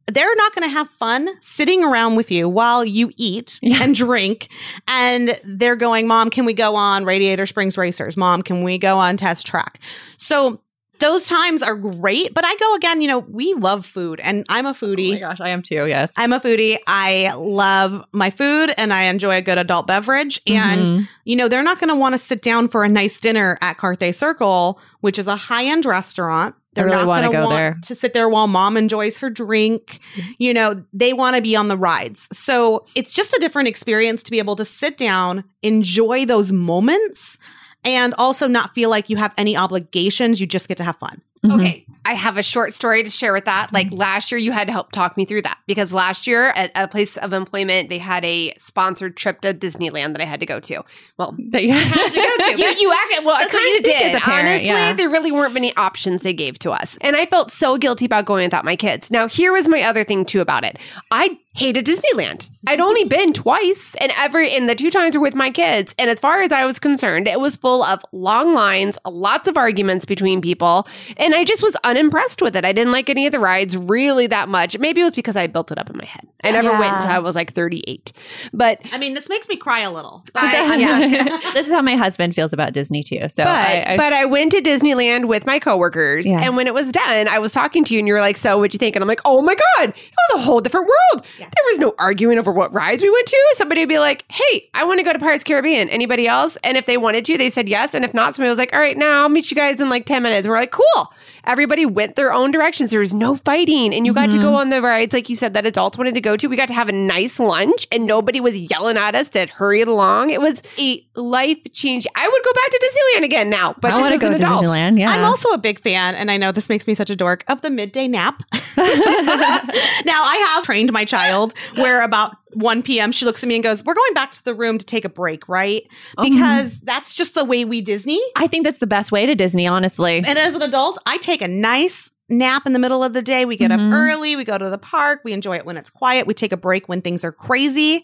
[0.08, 3.82] they're not going to have fun sitting around with you while you eat Yeah.
[3.84, 4.50] and drink.
[4.88, 8.16] And they're going, Mom, can we go on Radiator Springs Racers?
[8.16, 9.80] Mom, can we go on Test Track?
[10.18, 10.62] So
[11.00, 12.34] those times are great.
[12.34, 15.10] But I go again, you know, we love food and I'm a foodie.
[15.10, 15.86] Oh my gosh, I am too.
[15.88, 16.14] Yes.
[16.18, 16.78] I'm a foodie.
[16.88, 20.40] I love my food and I enjoy a good adult beverage.
[20.48, 21.08] And, Mhm.
[21.26, 23.78] you know, they're not going to want to sit down for a nice dinner at
[23.78, 26.56] Carthay Circle, which is a high end restaurant.
[26.74, 27.76] They're really not going to go want there.
[27.84, 30.02] to sit there while mom enjoys her drink.
[30.40, 32.28] You know, they want to be on the rides.
[32.34, 37.38] So it's just a different experience to be able to sit down, enjoy those moments,
[37.86, 40.42] and also not feel like you have any obligations.
[40.42, 41.22] You just get to have fun.
[41.44, 41.56] Mhm.
[41.56, 43.74] Okay, I have a short story to share with that.
[43.74, 43.98] Like mm-hmm.
[43.98, 46.88] last year, you had to help talk me through that because last year at a
[46.88, 50.60] place of employment, they had a sponsored trip to Disneyland that I had to go
[50.60, 50.84] to.
[51.18, 52.58] Well, That you had to go to.
[52.58, 53.36] you, you acted well.
[53.36, 54.02] I kind you of did.
[54.04, 54.94] as a parent, Honestly, yeah.
[54.94, 58.26] there really weren't many options they gave to us, and I felt so guilty about
[58.26, 59.10] going without my kids.
[59.10, 60.78] Now, here was my other thing too about it.
[61.12, 62.50] I hated Disneyland.
[62.68, 62.88] I'd mm-hmm.
[62.88, 65.96] only been twice, and every in the two times were with my kids.
[65.98, 69.58] And as far as I was concerned, it was full of long lines, lots of
[69.58, 70.88] arguments between people,
[71.18, 72.66] and I just was unimpressed with it.
[72.66, 74.78] I didn't like any of the rides really that much.
[74.78, 76.28] Maybe it was because I built it up in my head.
[76.44, 78.12] I never went until I was like 38.
[78.54, 80.24] But I mean, this makes me cry a little.
[80.36, 81.40] I- yeah.
[81.54, 83.28] this is how my husband feels about Disney too.
[83.30, 86.42] So but I, I, but I went to Disneyland with my coworkers, Yeah.
[86.44, 88.58] and when it was done, I was talking to you, and you were like, "So,
[88.58, 89.96] what'd you think?" And I'm like, "Oh my god, it
[90.34, 91.26] was a whole different world.
[91.40, 91.46] Yeah.
[91.46, 93.38] There was no arguing over what rides we went to.
[93.56, 95.90] Somebody would be like, "Hey, I want to go to Pirates Caribbean.
[95.90, 98.58] Anybody else?" And if they wanted to, they said yes, and if not, somebody was
[98.60, 101.14] like, "All right, now I'll meet you guys in like ten minutes." We're like, "Cool."
[101.46, 102.92] Everybody went their own directions.
[102.92, 104.56] There was no fighting, and you got to go mm-hmm.
[104.56, 106.48] on the rides like you said that adults wanted to go to.
[106.48, 109.82] We got to have a nice lunch, and nobody was yelling at us to hurry
[109.82, 110.32] it along.
[110.32, 112.08] It was a life change.
[112.16, 114.28] I would go back to Disneyland again now, but I just want to as go
[114.28, 114.64] an to adult.
[114.64, 115.00] Disneyland.
[115.00, 115.12] Yeah.
[115.12, 117.62] I'm also a big fan, and I know this makes me such a dork, of
[117.62, 118.42] the midday nap.
[118.78, 123.12] now, I have trained my child where about 1 p.m.
[123.12, 125.10] she looks at me and goes, We're going back to the room to take a
[125.10, 125.84] break, right?
[126.22, 128.22] Because that's just the way we Disney.
[128.36, 130.18] I think that's the best way to Disney, honestly.
[130.26, 133.46] And as an adult, I take a nice nap in the middle of the day.
[133.46, 133.88] We get Mhm.
[133.90, 136.52] up early, we go to the park, we enjoy it when it's quiet, we take
[136.52, 138.04] a break when things are crazy.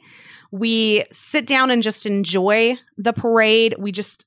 [0.52, 3.76] We sit down and just enjoy the parade.
[3.80, 4.26] We just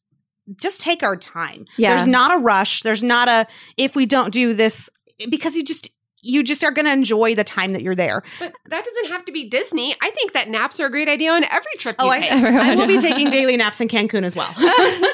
[0.59, 1.65] just take our time.
[1.79, 1.95] Yeah.
[1.97, 2.83] There's not a rush.
[2.83, 3.47] There's not a
[3.79, 4.91] if we don't do this
[5.31, 5.89] because you just
[6.25, 8.23] you just are going to enjoy the time that you're there.
[8.39, 9.95] But that doesn't have to be Disney.
[10.01, 12.33] I think that naps are a great idea on every trip oh, you Oh, take.
[12.33, 14.53] I, I will be taking daily naps in Cancun as well.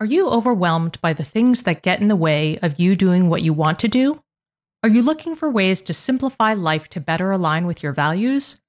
[0.00, 3.42] Are you overwhelmed by the things that get in the way of you doing what
[3.42, 4.20] you want to do?
[4.82, 8.60] Are you looking for ways to simplify life to better align with your values?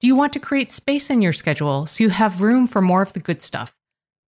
[0.00, 3.02] Do you want to create space in your schedule so you have room for more
[3.02, 3.76] of the good stuff?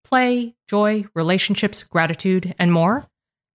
[0.04, 3.06] Play, joy, relationships, gratitude, and more?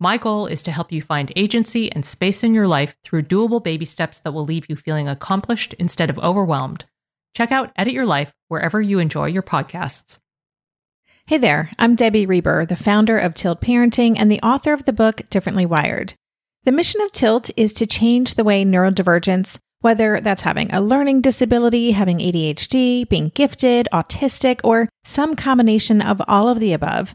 [0.00, 3.62] My goal is to help you find agency and space in your life through doable
[3.62, 6.84] baby steps that will leave you feeling accomplished instead of overwhelmed.
[7.36, 10.18] Check out Edit Your Life wherever you enjoy your podcasts.
[11.26, 14.92] Hey there, I'm Debbie Reber, the founder of Tilt Parenting and the author of the
[14.92, 16.14] book Differently Wired.
[16.64, 21.20] The mission of Tilt is to change the way neurodivergence, whether that's having a learning
[21.20, 27.14] disability, having ADHD, being gifted, autistic, or some combination of all of the above,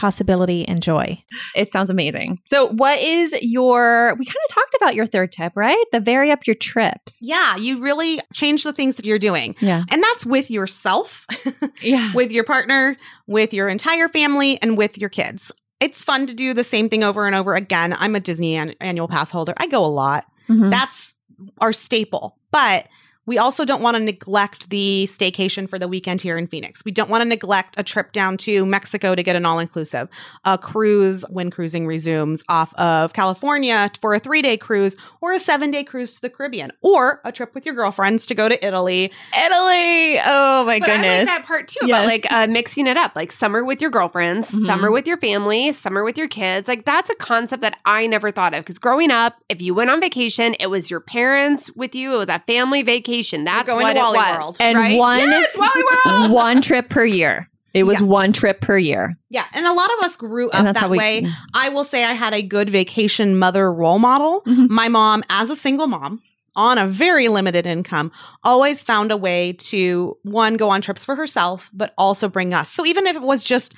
[0.00, 1.22] possibility, and joy.
[1.54, 2.38] It sounds amazing.
[2.46, 4.14] So, what is your?
[4.18, 5.84] We kind of talked about your third tip, right?
[5.92, 7.18] The vary up your trips.
[7.20, 9.54] yeah, you really change the things that you're doing.
[9.60, 9.82] Yeah.
[9.90, 11.26] And that's with yourself,
[11.82, 12.10] Yeah.
[12.14, 15.52] with your partner, with your entire family, and with your kids.
[15.80, 17.94] It's fun to do the same thing over and over again.
[17.98, 19.52] I'm a Disney an- annual pass holder.
[19.58, 20.24] I go a lot.
[20.48, 20.70] Mhm.
[20.70, 21.14] That's
[21.60, 22.38] our staple.
[22.50, 22.86] But
[23.26, 26.84] we also don't want to neglect the staycation for the weekend here in Phoenix.
[26.84, 30.08] We don't want to neglect a trip down to Mexico to get an all inclusive,
[30.44, 35.38] a cruise when cruising resumes off of California for a three day cruise, or a
[35.38, 38.66] seven day cruise to the Caribbean, or a trip with your girlfriends to go to
[38.66, 39.12] Italy.
[39.36, 40.18] Italy.
[40.24, 41.18] Oh my But I goodness.
[41.18, 41.90] like that part too Yes.
[41.98, 44.66] about like uh, mixing it up, like summer with your girlfriends, Mhm.
[44.66, 46.66] summer with your family, summer with your kids.
[46.66, 49.90] Like that's a concept that I never thought of because growing up, if you went
[49.90, 52.14] on vacation, it was your parents with you.
[52.14, 53.19] It was a family vacation.
[53.44, 54.36] That's going what to it was.
[54.38, 54.56] World.
[54.60, 54.98] and right?
[54.98, 56.30] one yes, Wally World.
[56.32, 57.48] one trip per year.
[57.72, 58.06] It was Yeah.
[58.06, 59.16] one trip per year.
[59.30, 59.44] Yeah.
[59.52, 61.26] And a lot of us grew up that we- way.
[61.54, 64.42] I will say I had a good vacation mother role model.
[64.46, 64.68] Mhm.
[64.70, 66.20] My mom, as a single mom,
[66.56, 68.10] on a very limited income,
[68.42, 72.68] always found a way to one, go on trips for herself, but also bring us.
[72.72, 73.74] So even if it was just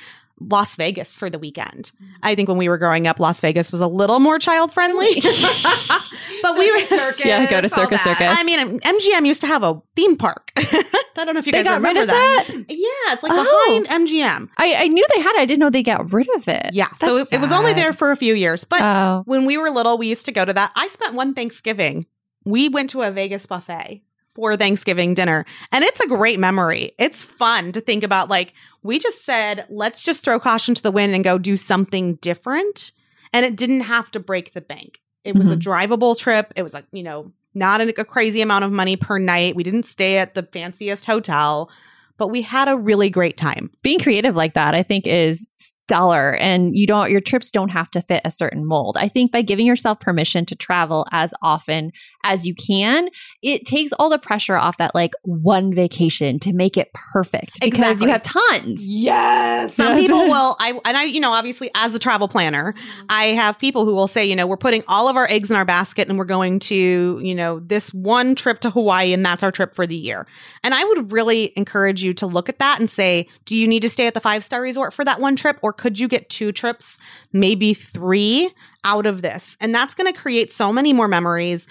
[0.48, 1.92] Las Vegas for the weekend.
[2.22, 5.20] I think when we were growing up, Las Vegas was a little more child friendly.
[6.42, 7.24] but we were circus.
[7.26, 8.00] Yeah, go to Circus.
[8.02, 8.26] Circus.
[8.37, 10.52] I mean, MGM used to have a theme park.
[10.57, 12.44] I don't know if you They guys got rid remember of that.
[12.48, 12.64] that?
[12.68, 13.83] Yeah, it's like Oh.
[13.85, 14.48] behind MGM.
[14.57, 15.40] I, I knew they had it.
[15.40, 16.70] I didn't know they got rid of it.
[16.72, 18.64] Yeah, so it, it was only there for a few years.
[18.64, 19.22] But Oh.
[19.26, 20.72] when we were little, we used to go to that.
[20.74, 22.07] I spent one Thanksgiving.
[22.44, 24.02] We went to a Vegas buffet
[24.34, 26.92] for Thanksgiving dinner, and it's a great memory.
[26.98, 28.28] It's fun to think about.
[28.28, 32.16] Like, we just said, let's just throw caution to the wind and go do something
[32.16, 32.92] different.
[33.32, 35.00] And it didn't have to break the bank.
[35.24, 35.70] It was a mm-hmm.
[35.70, 36.52] drivable trip.
[36.56, 39.54] It was like, you know, not a, a crazy amount of money per night.
[39.54, 41.70] We didn't stay at the fanciest hotel,
[42.16, 43.70] but we had a really great time.
[43.82, 45.46] being creative like that i think is
[45.92, 49.31] stellar and you don't your trips don't have to fit a certain mold i think
[49.31, 51.92] by giving yourself permission to travel as often
[52.24, 53.09] as you can
[53.42, 57.78] it takes all the pressure off that like one vacation to make it perfect because
[57.78, 58.07] Exactly.
[58.07, 59.74] you have tons Yes.
[59.74, 62.74] Some people will, I and I, you know, obviously as a travel planner,
[63.09, 65.57] I have people who will say, you know, we're putting all of our eggs in
[65.57, 69.42] our basket and we're going to, you know, this one trip to Hawaii and that's
[69.42, 70.26] our trip for the year.
[70.62, 73.81] And I would really encourage you to look at that and say, do you need
[73.83, 76.30] to stay at the five star resort for that one trip, or could you get
[76.30, 76.96] two trips,
[77.32, 78.52] maybe three
[78.84, 79.56] out of this?
[79.60, 81.66] And that's going to create so many more memories.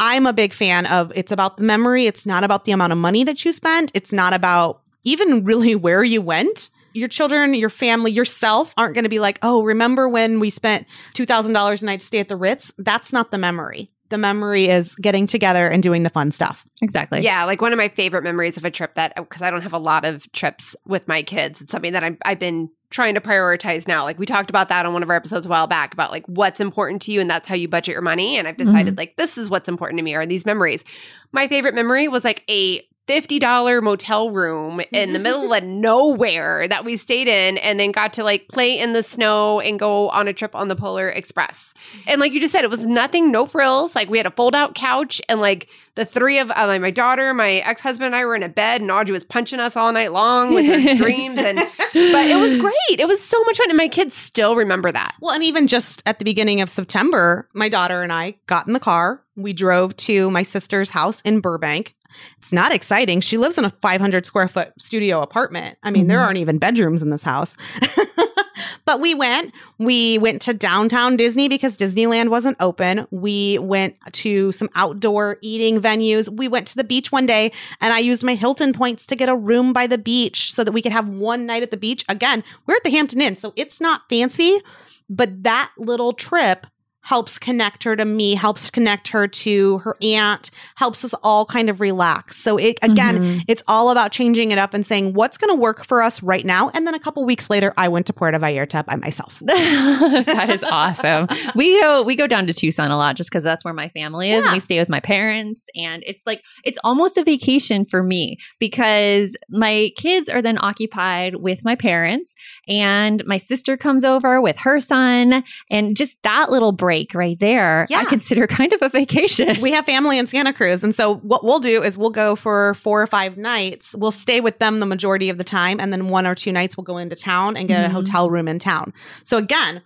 [0.00, 2.06] I'm a big fan of it's about the memory.
[2.06, 3.92] It's not about the amount of money that you spent.
[3.94, 6.70] It's not about even really where you went.
[6.92, 10.88] Your children, your family, yourself aren't going to be like, oh, remember when we spent
[11.14, 12.72] $2,000 a night to stay at the Ritz?
[12.78, 13.92] That's not the memory.
[14.12, 16.66] The memory is getting together and doing the fun stuff.
[16.82, 19.62] exactly Yeah, like one of my favorite memories of a trip that because I don't
[19.62, 21.62] have a lot of trips with my kids.
[21.62, 24.04] It's something that I'm, I've been trying to prioritize now.
[24.04, 26.26] Like we talked about that on one of our episodes a while back about like
[26.26, 28.36] what's important to you and that's how you budget your money.
[28.36, 28.66] And I've mm-hmm.
[28.66, 30.84] decided like this is what's important to me are these memories.
[31.32, 36.84] My favorite memory was like a $50 motel room in the middle of nowhere that
[36.84, 40.28] we stayed in and then got to like play in the snow and go on
[40.28, 41.74] a trip on the Polar Express.
[42.06, 43.94] And like you just said, it was nothing, no frills.
[43.94, 47.34] Like we had a fold out couch and like the three of uh, my daughter,
[47.34, 49.92] my ex husband, and I were in a bed, and Audrey was punching us all
[49.92, 51.38] night long with her dreams.
[51.38, 52.72] And but it was great.
[52.98, 55.14] It was so much fun, and my kids still remember that.
[55.20, 58.72] Well, and even just at the beginning of September, my daughter and I got in
[58.72, 59.22] the car.
[59.36, 61.94] We drove to my sister's house in Burbank.
[62.38, 63.20] It's not exciting.
[63.20, 65.78] She lives in a 500 square foot studio apartment.
[65.82, 66.26] I mean, there mm-hmm.
[66.26, 67.56] aren't even bedrooms in this house.
[68.84, 69.52] but we went.
[69.78, 73.06] We went to downtown Disney because Disneyland wasn't open.
[73.10, 76.28] We went to some outdoor eating venues.
[76.28, 79.28] We went to the beach one day and I used my Hilton points to get
[79.28, 82.04] a room by the beach so that we could have one night at the beach.
[82.08, 84.60] Again, we're at the Hampton Inn, so it's not fancy,
[85.08, 86.66] but that little trip
[87.02, 91.68] helps connect her to me, helps connect her to her aunt, helps us all kind
[91.68, 92.36] of relax.
[92.36, 93.44] So it again, Mhm.
[93.48, 96.46] it's all about changing it up and saying what's going to work for us right
[96.46, 96.70] now.
[96.74, 99.40] And then a couple weeks later, I went to Puerto Vallarta by myself.
[99.44, 101.26] that is awesome.
[101.56, 104.30] We go we go down to Tucson a lot just because that's where my family
[104.30, 104.44] is.
[104.44, 104.52] Yeah.
[104.52, 109.36] We stay with my parents, and it's like it's almost a vacation for me because
[109.50, 112.34] my kids are then occupied with my parents,
[112.68, 117.86] and my sister comes over with her son, and just that little break right there,
[117.90, 117.98] yeah.
[117.98, 119.60] I consider kind of a vacation.
[119.60, 120.82] we have family in Santa Cruz.
[120.84, 123.94] And so what we'll do is we'll go for four or five nights.
[123.96, 125.80] We'll stay with them the majority of the time.
[125.80, 127.86] And then one or two nights we'll go into town and get Mhm.
[127.86, 128.92] a hotel room in town.
[129.24, 129.82] So again,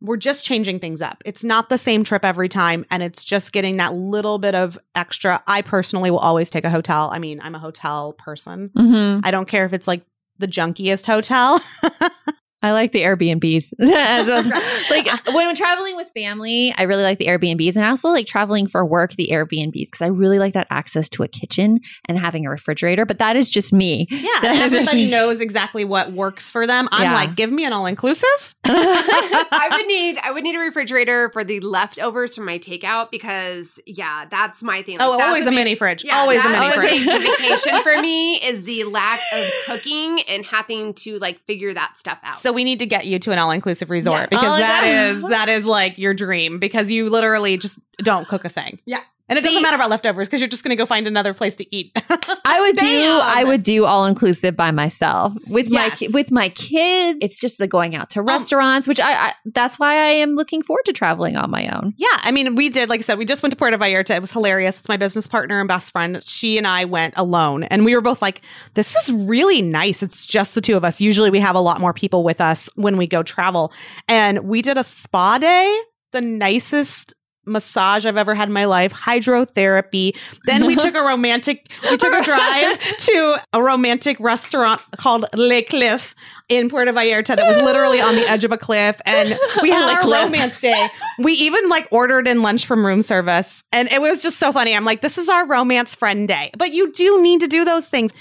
[0.00, 1.22] we're just changing things up.
[1.24, 2.84] It's not the same trip every time.
[2.90, 5.42] And it's just getting that little bit of extra.
[5.46, 7.08] I personally will always take a hotel.
[7.12, 8.70] I mean, I'm a hotel person.
[8.76, 9.20] Mhm.
[9.24, 10.02] I don't care if it's like
[10.38, 11.60] the junkiest hotel.
[12.64, 13.72] I like the Airbnbs.
[13.80, 17.84] As I was- like when I'm traveling with family, I really like the Airbnbs, and
[17.84, 21.22] I also like traveling for work the Airbnbs because I really like that access to
[21.22, 23.04] a kitchen and having a refrigerator.
[23.04, 24.06] But that is just me.
[24.10, 24.28] Yeah.
[24.40, 26.88] That and just- everybody knows exactly what works for them.
[26.90, 27.14] I'm Yeah.
[27.14, 28.54] like, give me an all inclusive.
[28.66, 33.78] I would need I would need a refrigerator for the leftovers from my takeout because
[33.86, 34.98] yeah, that's my thing.
[34.98, 36.04] Like, Oh, always a what mini makes- fridge.
[36.04, 37.04] Yeah, Always a mini fridge.
[37.04, 41.96] the vacation for me is the lack of cooking and having to like figure that
[41.98, 42.38] stuff out.
[42.38, 44.26] So we need to get you to an all-inclusive resort Yeah.
[44.26, 48.26] because Oh, that that- is that is like your dream because you literally just don't
[48.28, 48.80] cook a thing.
[48.86, 49.00] Yeah.
[49.28, 51.32] And it See- doesn't matter about leftovers because you're just going to go find another
[51.32, 51.92] place to eat.
[52.44, 55.98] I would do I would do all inclusive by myself with my Yes.
[55.98, 57.16] ki- with my kid.
[57.22, 60.34] It's just like going out to um, restaurants, which I, I that's why I am
[60.34, 61.94] looking forward to traveling on my own.
[61.96, 64.14] yeah, I mean, we did like I said, we just went to Puerto Vallarta.
[64.14, 64.78] It was hilarious.
[64.78, 66.22] It's my business partner and best friend.
[66.22, 68.42] She and I went alone, and we were both like,
[68.74, 71.00] "This is really nice." It's just the two of us.
[71.00, 73.72] Usually, we have a lot more people with us when we go travel,
[74.06, 75.80] and we did a spa day.
[76.12, 77.14] The nicest
[77.46, 80.16] massage I've ever had in my life, hydrotherapy.
[80.46, 85.62] Then we took a romantic, we took a drive to a romantic restaurant called Le
[85.62, 86.14] Kliff
[86.48, 89.00] in Puerto Vallarta that was literally on the edge of a cliff.
[89.04, 90.24] And we had Le our Cliff.
[90.24, 90.88] romance day.
[91.18, 93.62] We even like ordered in lunch from room service.
[93.72, 94.74] And it was just so funny.
[94.74, 96.50] I'm like, this is our romance friend day.
[96.58, 98.12] But you do need to do those things.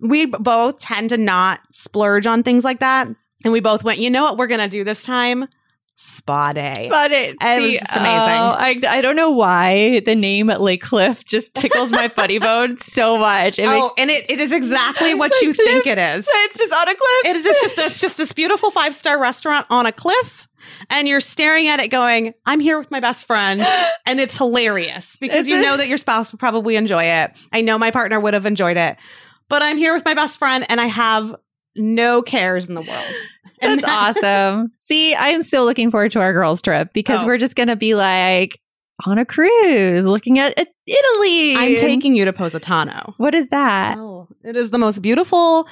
[0.00, 3.08] We both tend to not splurge on things like that.
[3.44, 5.46] And we both went, you know what we're going to do this time?
[6.00, 6.86] Spa day.
[6.88, 8.06] But it, It was just amazing.
[8.06, 12.78] oh, I, I don't know why the name Le Kliff just tickles my funny bone
[12.78, 13.58] so much.
[13.58, 16.24] It oh, makes and it, it is exactly what you think it is.
[16.30, 17.24] it's just on a cliff.
[17.24, 20.46] It is it's just it's just this beautiful five star restaurant on a cliff,
[20.88, 23.60] and you're staring at it, going, "I'm here with my best friend,"
[24.06, 27.32] and it's hilarious because you know that your spouse would probably enjoy it.
[27.52, 28.98] I know my partner would have enjoyed it,
[29.48, 31.34] but I'm here with my best friend, and I have
[31.78, 33.14] no cares in the world.
[33.60, 34.70] And That's awesome.
[34.78, 37.26] See, I am still looking forward to our girls' trip because Oh.
[37.26, 38.60] we're just going to be like
[39.04, 41.56] on a cruise looking at, at Italy.
[41.56, 43.14] I'm taking you to Positano.
[43.16, 43.98] What is that?
[43.98, 45.66] Oh, it is the most beautiful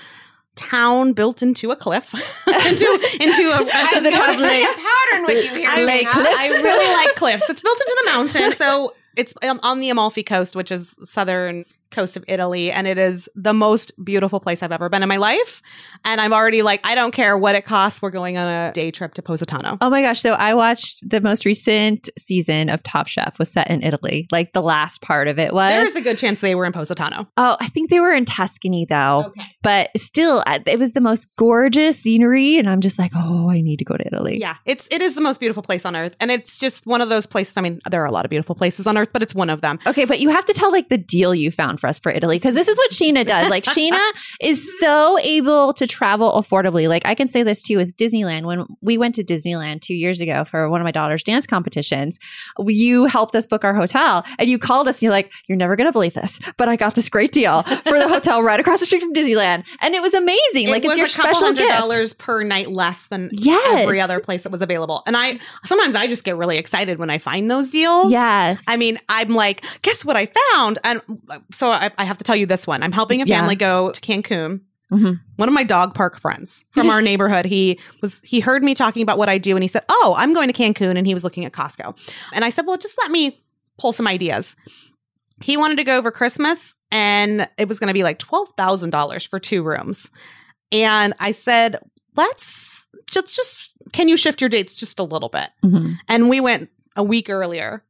[0.56, 2.12] town built into a cliff,
[2.48, 3.70] into into a.
[3.70, 4.66] Have lake?
[4.66, 5.68] pattern with you here.
[5.70, 6.36] I, cliffs?
[6.38, 7.48] I really like cliffs.
[7.48, 11.64] It's built into the mountain, so it's um, on the Amalfi coast, which is southern
[11.90, 15.16] coast of Italy, and it is the most beautiful place I've ever been in my
[15.16, 15.62] life.
[16.04, 18.02] And I'm already like, I don't care what it costs.
[18.02, 19.78] We're going on a day trip to Positano.
[19.80, 20.20] Oh my gosh.
[20.20, 24.26] So I watched the most recent season of Top Chef was set in Italy.
[24.30, 25.72] Like the last part of it was.
[25.72, 27.28] There's a good chance they were in Positano.
[27.36, 29.24] oh, I think they were in Tuscany though.
[29.28, 29.46] Okay.
[29.62, 32.58] But still, it was the most gorgeous scenery.
[32.58, 34.38] And I'm just like, oh, I need to go to Italy.
[34.40, 37.08] Yeah, it's it is the most beautiful place on earth, and it's just one of
[37.08, 37.56] those places.
[37.56, 39.60] I mean, there are a lot of beautiful places on earth, but it's one of
[39.60, 39.78] them.
[39.86, 42.36] Okay, but you have to tell like the deal you found for us for Italy
[42.36, 43.48] because this is what Shana does.
[43.50, 43.98] Like Shana
[44.40, 46.88] is so able to travel affordably.
[46.88, 48.44] Like I can say this too with Disneyland.
[48.46, 52.18] When we went to Disneyland two years ago for one of my daughter's dance competitions,
[52.58, 55.76] you helped us book our hotel and you called us and you're like, "You're never
[55.76, 58.86] gonna believe this, but I got this great deal for the hotel right across the
[58.86, 60.68] street from Disneyland," and it was amazing.
[60.68, 61.78] like it it's was your a couple special hundred gift.
[61.78, 63.82] dollars per night less than Yes.
[63.82, 65.02] every other place that was available.
[65.06, 68.10] And I sometimes I just get really excited when I find those deals.
[68.10, 70.78] Yes, I mean, I'm like, guess what I found?
[70.84, 71.00] And
[71.30, 72.82] uh, so I, I have to tell you this one.
[72.82, 73.38] I'm helping a Yeah.
[73.40, 74.60] family go to Cancun.
[74.92, 75.18] Mhm.
[75.36, 79.02] One of my dog park friends from our neighborhood, he was he heard me talking
[79.02, 81.24] about what I do, and he said, "Oh, I'm going to Cancun," and he was
[81.24, 81.96] looking at Costco,
[82.32, 83.42] and I said, "Well, just let me
[83.78, 84.54] pull some ideas."
[85.42, 88.90] He wanted to go over Christmas, and it was going to be like twelve thousand
[88.90, 90.08] dollars for two rooms,
[90.70, 91.78] and I said,
[92.16, 95.96] "Let's just just can you shift your dates just a little bit?" Mhm.
[96.08, 97.82] And we went a week earlier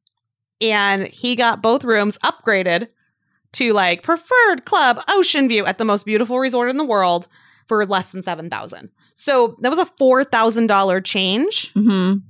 [0.61, 2.89] and he got both rooms upgraded
[3.53, 7.29] to like preferred club ocean view at the most beautiful resort in the world
[7.67, 12.23] for less than 7000 so that was a $4000 change Mhm.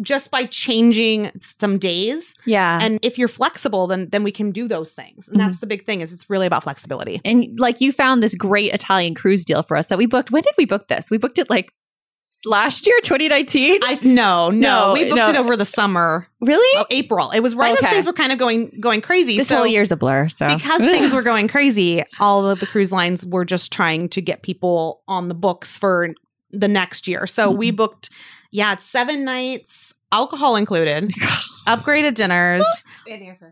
[0.00, 2.78] just by changing some days yeah.
[2.80, 5.84] and if you're flexible then then we can do those things and that's the big
[5.84, 9.62] thing is it's really about flexibility And like you found this great Italian cruise deal
[9.62, 10.30] for us that we booked.
[10.30, 11.10] When did we book this?
[11.10, 11.72] We booked it like
[12.44, 13.80] last year, 2019.
[13.82, 15.28] I no, no, No, we booked no.
[15.28, 16.76] it over the summer, really?
[16.76, 17.30] well, April.
[17.30, 17.86] It was right Okay.
[17.86, 19.38] as things were kind of going going crazy.
[19.38, 20.28] this so whole year's a blur.
[20.28, 24.20] So because things were going crazy, all of the cruise lines were just trying to
[24.20, 26.14] get people on the books for
[26.50, 27.26] the next year.
[27.26, 27.76] So we mm-hmm.
[27.76, 28.10] booked,
[28.50, 31.10] yeah, it's seven nights, alcohol included,
[31.66, 32.64] upgraded dinners,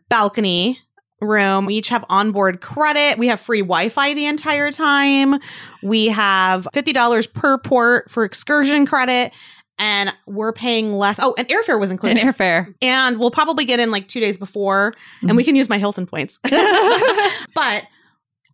[0.09, 0.79] balcony
[1.21, 1.67] room.
[1.67, 3.19] We each have onboard credit.
[3.19, 5.41] We have free Wi-Fi the entire time.
[5.83, 9.33] We have fifty dollars per port for excursion credit.
[9.79, 11.19] And we're paying less.
[11.21, 12.23] Oh, and airfare was and included.
[12.23, 12.75] airfare.
[12.81, 15.49] and we'll probably get in like two days before, and we mm-hmm.
[15.49, 16.39] can use my Hilton points.
[17.55, 17.85] but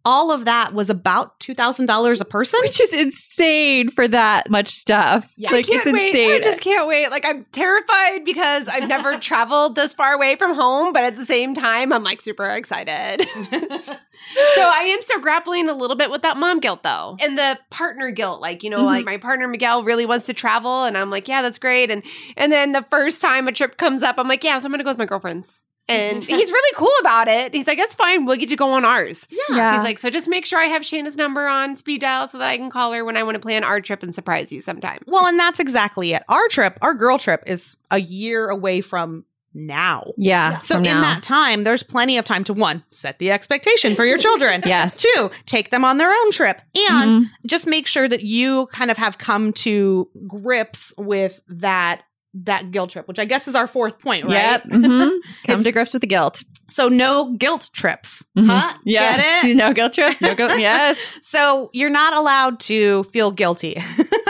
[0.05, 2.61] all of that was about two thousand dollars a person.
[2.63, 5.33] Which is insane for that much stuff.
[5.37, 5.53] Yeah.
[5.53, 6.09] like it's can't wait.
[6.09, 6.31] insane.
[6.33, 7.11] I just can't wait.
[7.11, 11.25] Like I'm terrified because I've never traveled this far away from home, but at the
[11.27, 13.27] same time, I'm like super excited.
[13.51, 17.59] so I am still grappling a little bit with that mom guilt though, and the
[17.71, 18.41] partner guilt.
[18.41, 18.87] Like you know, Mhm.
[18.87, 21.91] like my partner Miguel really wants to travel, and I'm like, yeah, that's great.
[21.91, 22.03] And
[22.37, 24.85] and then the first time a trip comes up, I'm like, yeah, so I'm gonna
[24.85, 25.65] go with my girlfriends.
[25.89, 27.53] And he's really cool about it.
[27.55, 28.25] He's like, that's fine.
[28.25, 29.27] We'll get to go on ours.
[29.51, 29.75] yeah.
[29.77, 32.49] He's like, so just make sure I have Shana's number on speed dial so that
[32.49, 35.01] I can call her when I want to plan our trip and surprise you sometime.
[35.07, 36.23] well, and that's exactly it.
[36.29, 39.25] Our trip, our girl trip, is a year away from
[39.55, 40.13] now.
[40.17, 40.57] yeah.
[40.57, 41.03] So in now.
[41.03, 44.63] that time, there's plenty of time to one, set the expectation for your children.
[44.67, 44.97] Yes.
[44.97, 46.59] Two, take them on their own trip.
[46.91, 47.25] And Mhm.
[47.45, 52.03] just make sure that you kind of have come to grips with that
[52.35, 54.33] that guilt trip, which I guess is our fourth point, right?
[54.33, 54.65] Yep.
[54.67, 55.19] mhm.
[55.47, 56.43] Come to grips with the guilt.
[56.71, 58.25] So no guilt trips.
[58.39, 58.47] Mhm.
[58.49, 58.79] Huh?
[58.85, 59.17] Yes.
[59.43, 59.55] Get it?
[59.57, 60.21] No guilt trips.
[60.23, 60.59] No guilt.
[60.59, 60.97] Yes.
[61.33, 63.83] So you're not allowed to feel guilty.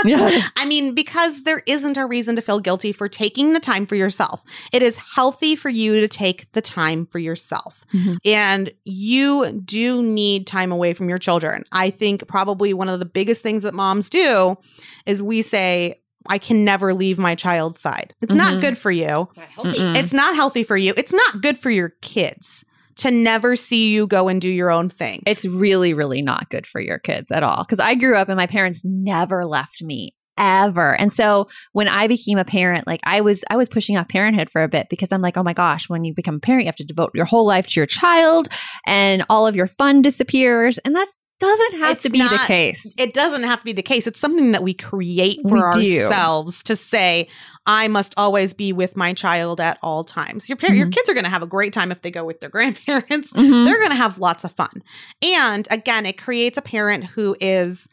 [0.05, 0.41] Yeah.
[0.57, 3.97] I mean, because there isn't a reason to feel guilty for taking the time for
[3.97, 4.41] yourself.
[4.73, 7.85] It is healthy for you to take the time for yourself.
[7.93, 8.19] Mhm.
[8.25, 11.65] And you do need time away from your children.
[11.73, 14.57] I think probably one of the biggest things that moms do
[15.05, 15.99] is we say,
[16.29, 18.15] I can never leave my child's side.
[18.21, 18.37] It's Mhm.
[18.37, 19.29] not good for you.
[19.57, 19.97] Mm-mm.
[19.97, 20.95] It's not healthy for you.
[20.97, 22.65] It's not good for your kids
[22.97, 25.23] to never see you go and do your own thing.
[25.27, 27.65] it's really, really not good for your kids at all.
[27.65, 30.95] Because I grew up and my parents never left me ever.
[30.95, 34.49] And so when I became a parent, like I was, I was pushing off parenthood
[34.51, 36.69] for a bit because I'm like, oh my gosh, when you become a parent, you
[36.69, 38.49] have to devote your whole life to your child
[38.87, 40.79] and all of your fun disappears.
[40.79, 41.07] And that
[41.43, 42.95] doesn't have It's to be the case.
[42.97, 44.07] It doesn't have to be the case.
[44.07, 46.03] It's something that we create for We do.
[46.05, 47.29] ourselves to say,
[47.67, 50.49] I must always be with my child at all times.
[50.49, 50.93] Your par- your Mhm.
[50.95, 53.33] kids are going to have a great time if they go with their grandparents.
[53.35, 53.65] Mhm.
[53.67, 54.83] They're going to have lots of fun.
[55.23, 57.89] And again, it creates a parent who is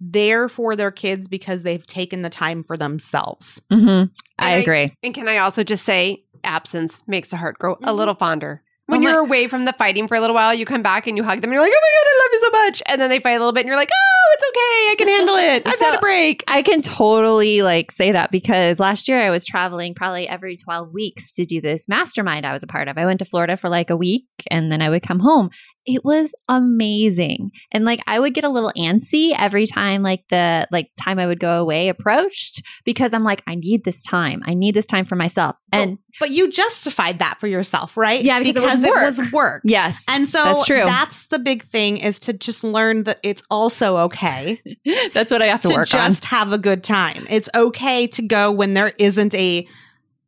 [0.00, 3.60] there for their kids because they've taken the time for themselves.
[3.70, 4.10] Mhm.
[4.38, 4.88] I And I- agree.
[5.02, 8.62] And can I also just say, absence makes the heart grow a little fonder.
[8.86, 11.06] When Oh my- you're away from the fighting for a little while, you come back
[11.06, 12.82] and you hug them, and you're like, "Oh my god, I love you so much!"
[12.86, 15.08] And then they fight a little bit, and you're like, "Oh, it's okay, I can
[15.08, 15.62] handle it.
[15.66, 19.30] I've So- had a break." I can totally like say that because last year I
[19.30, 22.98] was traveling probably every 12 weeks to do this mastermind I was a part of.
[22.98, 25.48] I went to Florida for like a week and then I would come home.
[25.86, 27.50] It was amazing.
[27.72, 31.26] And like I would get a little antsy every time like the like time I
[31.26, 34.42] would go away approached because I'm like I need this time.
[34.46, 35.56] I need this time for myself.
[35.72, 38.22] And But you justified that for yourself, right?
[38.24, 39.62] Yeah, because it was it was work.
[39.64, 40.04] yes.
[40.08, 40.84] And so That's true.
[40.84, 44.62] that's the big thing is to just learn that it's also okay
[45.12, 47.26] That's what I have to, to work just have a good time.
[47.28, 49.66] It's okay to go when there isn't a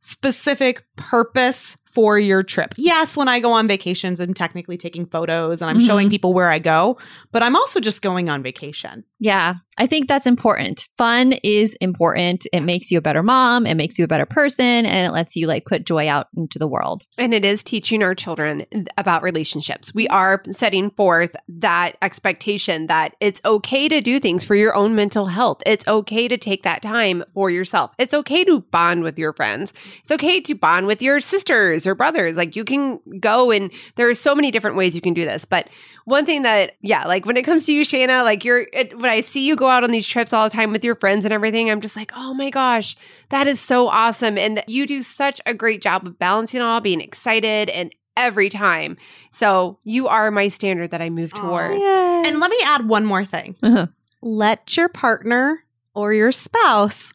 [0.00, 2.74] specific purpose for your trip.
[2.76, 5.86] Yes, when I go on vacations, I'm technically taking photos and I'm Mhm.
[5.86, 6.98] showing people where I go,
[7.32, 9.02] but I'm also just going on vacation.
[9.18, 10.88] Yeah, I think that's important.
[10.98, 12.46] Fun is important.
[12.52, 15.36] It makes you a better mom, it makes you a better person, and it lets
[15.36, 17.04] you like put joy out into the world.
[17.16, 18.66] And it is teaching our children
[18.98, 19.94] about relationships.
[19.94, 24.94] We are setting forth that expectation that it's okay to do things for your own
[24.94, 25.62] mental health.
[25.64, 27.92] It's okay to take that time for yourself.
[27.98, 29.72] It's okay to bond with your friends.
[30.02, 32.36] It's okay to bond with your sisters or brothers.
[32.36, 35.44] Like you can go and there are so many different ways you can do this.
[35.44, 35.68] But
[36.04, 39.10] one thing that, yeah, like when it comes to you, Shana, like you're, it, when
[39.10, 41.34] I see you go out on these trips all the time with your friends and
[41.34, 42.96] everything, I'm just like, oh my gosh,
[43.28, 44.38] that is so awesome.
[44.38, 48.96] And you do such a great job of balancing all, being excited and every time.
[49.30, 51.40] So you are my standard that I move Aw.
[51.40, 51.82] towards.
[52.26, 53.56] And let me add one more thing.
[53.62, 53.86] Uh-huh.
[54.22, 55.64] Let your partner
[55.94, 57.12] or your spouse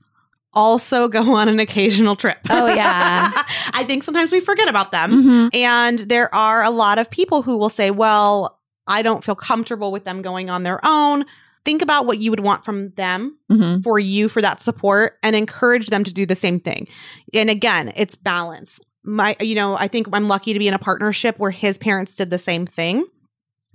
[0.53, 2.37] also go on an occasional trip.
[2.49, 3.31] Oh, yeah.
[3.73, 5.23] I think sometimes we forget about them.
[5.51, 5.55] Mhm.
[5.55, 9.91] And there are a lot of people who will say, well, I don't feel comfortable
[9.91, 11.25] with them going on their own.
[11.63, 13.83] Think about what you would want from them Mhm.
[13.83, 16.87] for you for that support and encourage them to do the same thing.
[17.33, 18.79] And again, it's balance.
[19.03, 22.15] My, you know, I think I'm lucky to be in a partnership where his parents
[22.15, 23.05] did the same thing,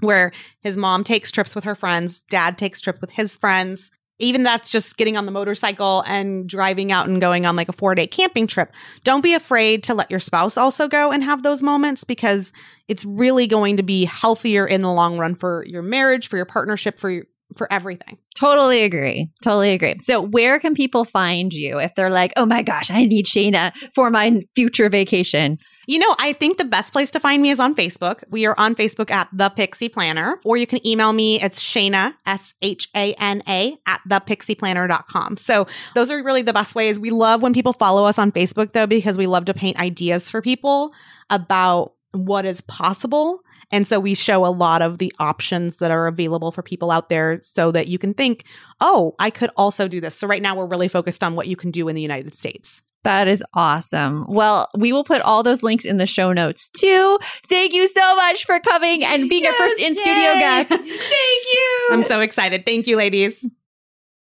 [0.01, 3.91] where his mom takes trips with her friends, dad takes trip with his friends.
[4.19, 7.73] Even that's just getting on the motorcycle and driving out and going on like a
[7.73, 8.73] four day camping trip.
[9.05, 12.53] Don't be afraid to let your spouse also go and have those moments because
[12.89, 16.47] it's really going to be healthier in the long run for your marriage, for your
[16.47, 17.25] partnership, for your,
[17.57, 18.18] for everything.
[18.34, 19.30] Totally agree.
[19.42, 19.97] Totally agree.
[20.03, 23.72] So, where can people find you if they're like, oh my gosh, I need Shana
[23.94, 25.59] for my future vacation?
[25.86, 28.24] You know, I think the best place to find me is on Facebook.
[28.28, 31.40] We are on Facebook at The Pixie Planner, or you can email me.
[31.40, 35.36] It's Shana, S H A N A, at thepixieplanner.com.
[35.36, 36.99] So those are really the best ways.
[36.99, 40.28] We love when people follow us on Facebook, though, because we love to paint ideas
[40.28, 40.92] for people
[41.30, 43.40] about what is possible.
[43.72, 47.09] And so we show a lot of the options that are available for people out
[47.09, 48.44] there so that you can think,
[48.80, 50.14] oh, I could also do this.
[50.14, 52.82] So right now we're really focused on what you can do in the United States.
[53.07, 54.24] That is awesome.
[54.28, 57.18] Well, we will put all those links in the show notes too.
[57.48, 60.68] Thank you so much for coming and being our first in studio guest.
[60.70, 61.88] Thank you.
[61.92, 62.66] I'm so excited.
[62.66, 63.44] Thank you, ladies.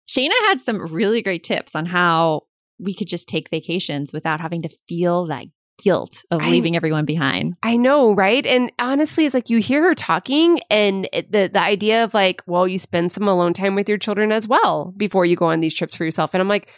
[0.08, 2.44] Shana had some really great tips on how
[2.78, 5.44] we could just take vacations without having to feel that
[5.80, 7.54] guilt of I- leaving everyone behind.
[7.62, 8.44] I know, right?
[8.46, 12.42] And honestly, it's like you hear her talking, and it- the the idea of like,
[12.46, 15.60] well, you spend some alone time with your children as well before you go on
[15.60, 16.34] these trips for yourself.
[16.34, 16.70] And I'm like,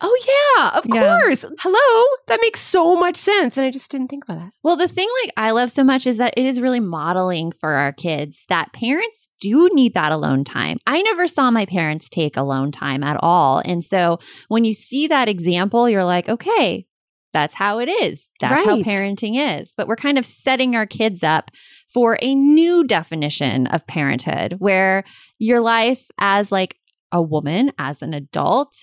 [0.00, 1.18] oh yeah, of Yeah.
[1.20, 1.44] course.
[1.60, 4.50] Hello, that makes so much sense, and I just didn't think about that.
[4.62, 7.70] Well, the thing like I love so much is that it is really modeling for
[7.74, 10.78] our kids that parents do need that alone time.
[10.86, 13.62] I never saw my parents take alone time at all.
[13.64, 16.86] And so when you see that example, you're like, okay,
[17.34, 18.30] That's how it is.
[18.40, 19.74] That's how parenting is.
[19.76, 21.50] But we're kind of setting our kids up
[21.92, 25.04] for a new definition of parenthood where
[25.38, 26.76] your life as like
[27.12, 28.76] a woman, as an adult,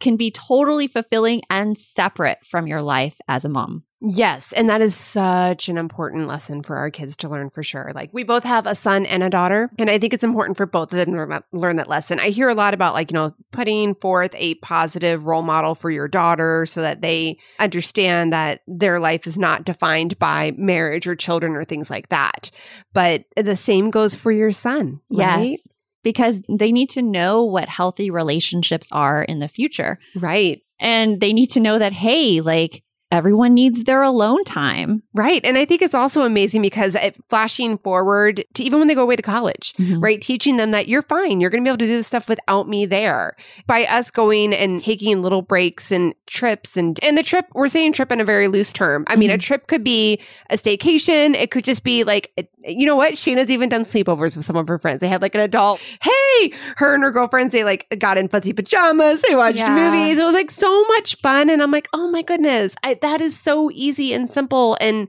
[0.00, 3.84] can be totally fulfilling and separate from your life as a mom.
[4.00, 4.52] Yes.
[4.52, 7.90] And that is such an important lesson for our kids to learn for sure.
[7.94, 9.70] Like we both have a son and a daughter.
[9.78, 12.20] And I think it's important for both of them to learn that, lesson.
[12.20, 15.90] I hear a lot about like, you know, putting forth a positive role model for
[15.90, 21.16] your daughter so that they understand that their life is not defined by marriage or
[21.16, 22.50] children or things like that.
[22.92, 25.00] But the same goes for your son.
[25.10, 25.50] Right?
[25.50, 25.68] Yes.
[26.02, 29.98] Because they need to know what healthy relationships are in the future.
[30.14, 30.60] Right.
[30.78, 32.82] And they need to know that, hey, like
[33.12, 35.02] everyone needs their alone time.
[35.14, 35.44] Right.
[35.44, 39.02] And I think it's also amazing because it, flashing forward to even when they go
[39.02, 40.02] away to college, Mhm.
[40.02, 40.20] right?
[40.20, 41.40] Teaching them that you're fine.
[41.40, 43.36] You're going to be able to do this stuff without me there.
[43.66, 47.92] By us going and taking little breaks and trips and and the trip, we're saying
[47.92, 49.04] trip in a very loose term.
[49.06, 50.18] I mean, a trip could be
[50.50, 51.34] a staycation.
[51.36, 52.32] It could just be like,
[52.64, 53.16] you know what?
[53.16, 54.98] Shana's even done sleepovers with some of her friends.
[55.00, 58.52] They had like an adult, hey, her and her girlfriends, they like got in fuzzy
[58.52, 59.22] pajamas.
[59.28, 59.74] They watched Yeah.
[59.90, 60.18] movies.
[60.18, 61.48] It was like so much fun.
[61.48, 64.76] And I'm like, oh my goodness, I, that is so easy and simple.
[64.80, 65.08] And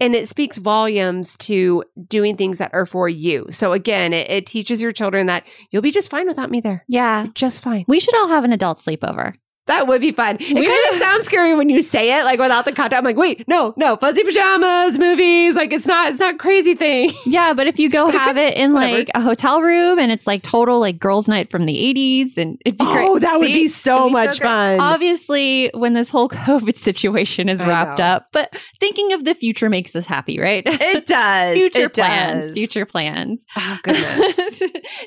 [0.00, 3.46] and it speaks volumes to doing things that are for you.
[3.50, 6.84] So again, it, it teaches your children that you'll be just fine without me there.
[6.88, 7.26] Yeah.
[7.34, 7.84] Just fine.
[7.86, 9.34] We should all have an adult sleepover.
[9.66, 10.36] That would be fun.
[10.40, 12.98] It kind of sounds scary when you say it, like without the context.
[12.98, 15.54] I'm like, wait, no, no, fuzzy pajamas, movies.
[15.54, 17.12] Like it's not, it's not crazy thing.
[17.26, 18.98] Yeah, but if you go have it in whatever.
[18.98, 22.60] like a hotel room and it's like total like girls' night from the 80s, and
[22.64, 23.08] it'd be great.
[23.08, 24.48] Oh, that would be so It'd be much great.
[24.48, 24.80] fun.
[24.80, 28.04] Obviously, when this whole COVID situation is I wrapped know.
[28.04, 30.62] up, but thinking of the future makes us happy, right?
[30.66, 31.54] It does.
[31.56, 32.52] future It plans, does.
[32.52, 33.44] future plans.
[33.56, 34.60] Oh, goodness.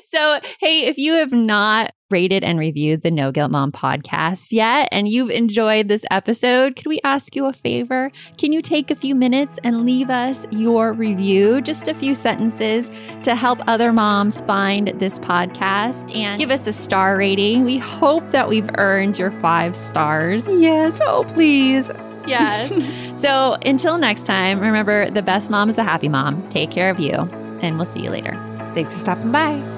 [0.06, 4.88] so, hey, if you have not rated and reviewed the No Guilt Mom podcast yet
[4.92, 8.10] and you've enjoyed this episode, could we ask you a favor?
[8.36, 12.90] Can you take a few minutes and leave us your review, just a few sentences
[13.22, 17.64] to help other moms find this podcast and give us a star rating?
[17.64, 20.46] We hope that we've earned your five stars.
[20.48, 21.00] yes.
[21.02, 21.90] Oh, please.
[22.26, 22.72] Yes.
[23.20, 26.48] so until next time, remember the best mom is a happy mom.
[26.50, 27.14] Take care of you,
[27.62, 28.32] and we'll see you later.
[28.74, 29.77] Thanks for stopping by.